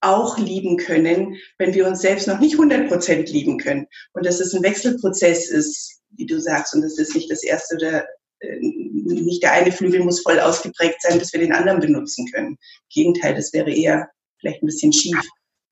auch 0.01 0.39
lieben 0.39 0.77
können, 0.77 1.37
wenn 1.59 1.75
wir 1.75 1.87
uns 1.87 2.01
selbst 2.01 2.29
noch 2.29 2.39
nicht 2.39 2.55
100 2.55 2.89
Prozent 2.89 3.31
lieben 3.31 3.59
können. 3.59 3.87
Und 4.13 4.27
dass 4.27 4.41
es 4.41 4.55
ein 4.55 4.63
Wechselprozess 4.63 5.51
ist, 5.51 6.01
wie 6.11 6.27
du 6.27 6.41
sagst, 6.41 6.75
und 6.75 6.83
das 6.83 6.99
ist 6.99 7.15
nicht 7.15 7.31
das 7.31 7.43
erste 7.43 7.77
oder 7.77 8.07
äh, 8.41 8.59
nicht 8.61 9.43
der 9.43 9.53
eine 9.53 9.73
Flügel 9.73 10.05
muss 10.05 10.23
voll 10.23 10.39
ausgeprägt 10.39 11.03
sein, 11.03 11.19
bis 11.19 11.33
wir 11.33 11.41
den 11.41 11.53
anderen 11.53 11.81
benutzen 11.81 12.27
können. 12.33 12.51
Im 12.51 12.59
Gegenteil, 12.91 13.35
das 13.35 13.53
wäre 13.53 13.71
eher 13.71 14.09
vielleicht 14.39 14.63
ein 14.63 14.67
bisschen 14.67 14.93
schief. 14.93 15.19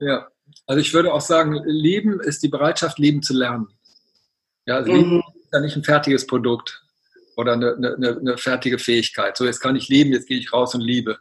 Ja, 0.00 0.28
also 0.66 0.80
ich 0.80 0.92
würde 0.92 1.12
auch 1.12 1.20
sagen, 1.20 1.60
lieben 1.64 2.20
ist 2.20 2.42
die 2.42 2.48
Bereitschaft, 2.48 2.98
lieben 2.98 3.22
zu 3.22 3.34
lernen. 3.34 3.68
Ja, 4.66 4.76
also 4.76 4.90
mhm. 4.90 4.98
lieben 4.98 5.22
ist 5.36 5.52
ja 5.52 5.60
nicht 5.60 5.76
ein 5.76 5.84
fertiges 5.84 6.26
Produkt 6.26 6.82
oder 7.36 7.52
eine, 7.52 7.76
eine, 7.76 8.18
eine, 8.18 8.38
fertige 8.38 8.78
Fähigkeit. 8.78 9.36
So, 9.36 9.44
jetzt 9.44 9.60
kann 9.60 9.76
ich 9.76 9.88
lieben, 9.88 10.12
jetzt 10.12 10.26
gehe 10.26 10.38
ich 10.38 10.52
raus 10.52 10.74
und 10.74 10.80
liebe. 10.80 11.18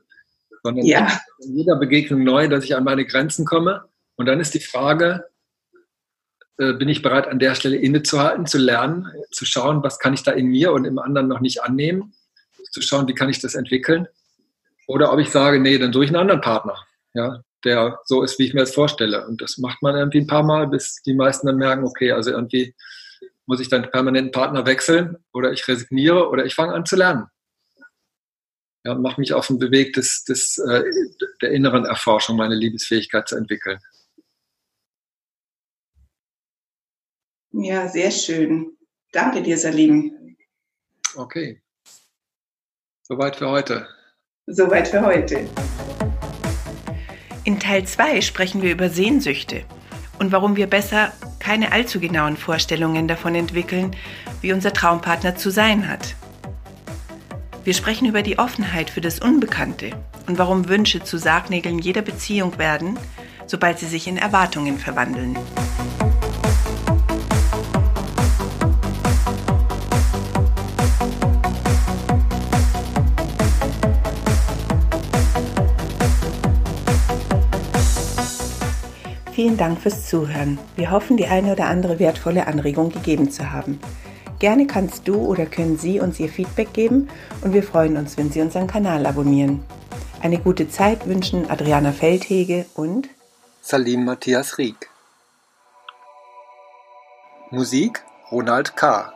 Sondern 0.66 0.84
ja. 0.88 1.22
in 1.44 1.56
jeder 1.56 1.76
Begegnung 1.76 2.24
neu, 2.24 2.48
dass 2.48 2.64
ich 2.64 2.76
an 2.76 2.84
meine 2.84 3.06
Grenzen 3.06 3.46
komme. 3.46 3.84
Und 4.16 4.26
dann 4.26 4.40
ist 4.40 4.56
die 4.56 4.60
Frage, 4.60 5.26
äh, 6.58 6.74
bin 6.74 6.90
ich 6.90 7.04
bereit, 7.04 7.28
an 7.28 7.38
der 7.38 7.54
Stelle 7.54 7.76
innezuhalten, 7.76 8.48
zu 8.48 8.58
lernen, 8.58 9.08
zu 9.30 9.46
schauen, 9.46 9.84
was 9.84 10.00
kann 10.00 10.16
ich 10.16 10.24
da 10.24 10.32
in 10.32 10.48
mir 10.48 10.72
und 10.72 10.86
im 10.86 10.98
anderen 10.98 11.28
noch 11.28 11.40
nicht 11.40 11.62
annehmen, 11.62 12.16
zu 12.72 12.82
schauen, 12.82 13.08
wie 13.08 13.14
kann 13.14 13.30
ich 13.30 13.40
das 13.40 13.54
entwickeln. 13.54 14.08
Oder 14.88 15.14
ob 15.14 15.20
ich 15.20 15.30
sage, 15.30 15.60
nee, 15.60 15.78
dann 15.78 15.94
suche 15.94 16.06
ich 16.06 16.10
einen 16.10 16.20
anderen 16.20 16.42
Partner, 16.42 16.84
ja, 17.14 17.42
der 17.64 18.00
so 18.06 18.24
ist, 18.24 18.40
wie 18.40 18.46
ich 18.46 18.56
mir 18.56 18.62
das 18.62 18.74
vorstelle. 18.74 19.28
Und 19.28 19.44
das 19.44 19.60
macht 19.60 19.84
man 19.84 19.96
irgendwie 19.96 20.22
ein 20.22 20.28
paar 20.28 20.44
Mal, 20.44 20.66
bis 20.66 21.00
die 21.06 21.14
meisten 21.14 21.46
dann 21.46 21.58
merken, 21.58 21.84
okay, 21.84 22.12
also 22.12 22.32
irgendwie 22.32 22.74
muss 23.46 23.60
ich 23.60 23.70
dann 23.70 23.92
permanenten 23.92 24.32
Partner 24.32 24.66
wechseln 24.66 25.18
oder 25.32 25.52
ich 25.52 25.68
resigniere 25.68 26.28
oder 26.30 26.44
ich 26.44 26.56
fange 26.56 26.74
an 26.74 26.88
zu 26.88 26.96
lernen. 26.96 27.28
Ja, 28.86 28.94
mache 28.94 29.20
mich 29.20 29.34
auf 29.34 29.48
den 29.48 29.58
Beweg 29.58 29.94
des, 29.94 30.26
des, 30.26 30.60
äh, 30.60 30.84
der 31.42 31.52
inneren 31.52 31.86
Erforschung, 31.86 32.38
meine 32.38 32.54
Liebesfähigkeit 32.54 33.28
zu 33.28 33.36
entwickeln. 33.36 33.80
Ja, 37.52 37.88
sehr 37.88 38.12
schön. 38.12 38.78
Danke 39.12 39.42
dir, 39.42 39.58
Salim. 39.58 40.38
Okay. 41.16 41.64
Soweit 43.02 43.38
für 43.38 43.50
heute. 43.50 43.88
Soweit 44.46 44.88
für 44.88 45.04
heute. 45.04 45.50
In 47.44 47.60
Teil 47.60 47.88
2 47.88 48.22
sprechen 48.22 48.62
wir 48.62 48.72
über 48.72 48.90
Sehnsüchte 48.90 49.66
und 50.20 50.32
warum 50.32 50.58
wir 50.58 50.68
besser 50.68 51.12
keine 51.40 51.72
allzu 51.72 52.00
genauen 52.00 52.38
Vorstellungen 52.38 53.08
davon 53.08 53.34
entwickeln, 53.34 53.96
wie 54.42 54.54
unser 54.54 54.74
Traumpartner 54.74 55.36
zu 55.36 55.50
sein 55.50 55.88
hat. 55.88 56.16
Wir 57.66 57.74
sprechen 57.74 58.06
über 58.06 58.22
die 58.22 58.38
Offenheit 58.38 58.92
für 58.92 59.02
das 59.02 59.18
Unbekannte 59.18 59.90
und 60.28 60.38
warum 60.38 60.70
Wünsche 60.70 61.04
zu 61.04 61.18
Sargnägeln 61.18 61.80
jeder 61.80 62.04
Beziehung 62.04 62.60
werden, 62.60 62.96
sobald 63.48 63.80
sie 63.80 63.88
sich 63.88 64.06
in 64.08 64.18
Erwartungen 64.18 64.78
verwandeln. 64.78 65.36
Vielen 79.34 79.58
Dank 79.58 79.82
fürs 79.82 80.08
Zuhören. 80.08 80.60
Wir 80.76 80.92
hoffen, 80.92 81.18
die 81.18 81.26
eine 81.26 81.52
oder 81.52 81.66
andere 81.66 81.98
wertvolle 81.98 82.46
Anregung 82.46 82.92
gegeben 82.92 83.32
zu 83.32 83.52
haben. 83.52 83.80
Gerne 84.46 84.68
kannst 84.68 85.08
du 85.08 85.16
oder 85.16 85.48
können 85.48 85.80
Sie 85.80 86.00
uns 86.00 86.20
Ihr 86.20 86.30
Feedback 86.30 86.72
geben 86.72 87.10
und 87.42 87.54
wir 87.54 87.64
freuen 87.64 87.98
uns, 87.98 88.16
wenn 88.16 88.32
Sie 88.32 88.42
unseren 88.42 88.68
Kanal 88.68 89.08
abonnieren. 89.08 89.66
Eine 90.22 90.38
gute 90.38 90.70
Zeit 90.70 91.08
wünschen 91.08 91.50
Adriana 91.50 91.92
Feldhege 91.92 92.68
und 92.76 93.10
Salim 93.62 94.06
Matthias 94.06 94.60
Rieck. 94.60 94.92
Musik 97.50 98.04
Ronald 98.32 98.76
K. 98.76 99.12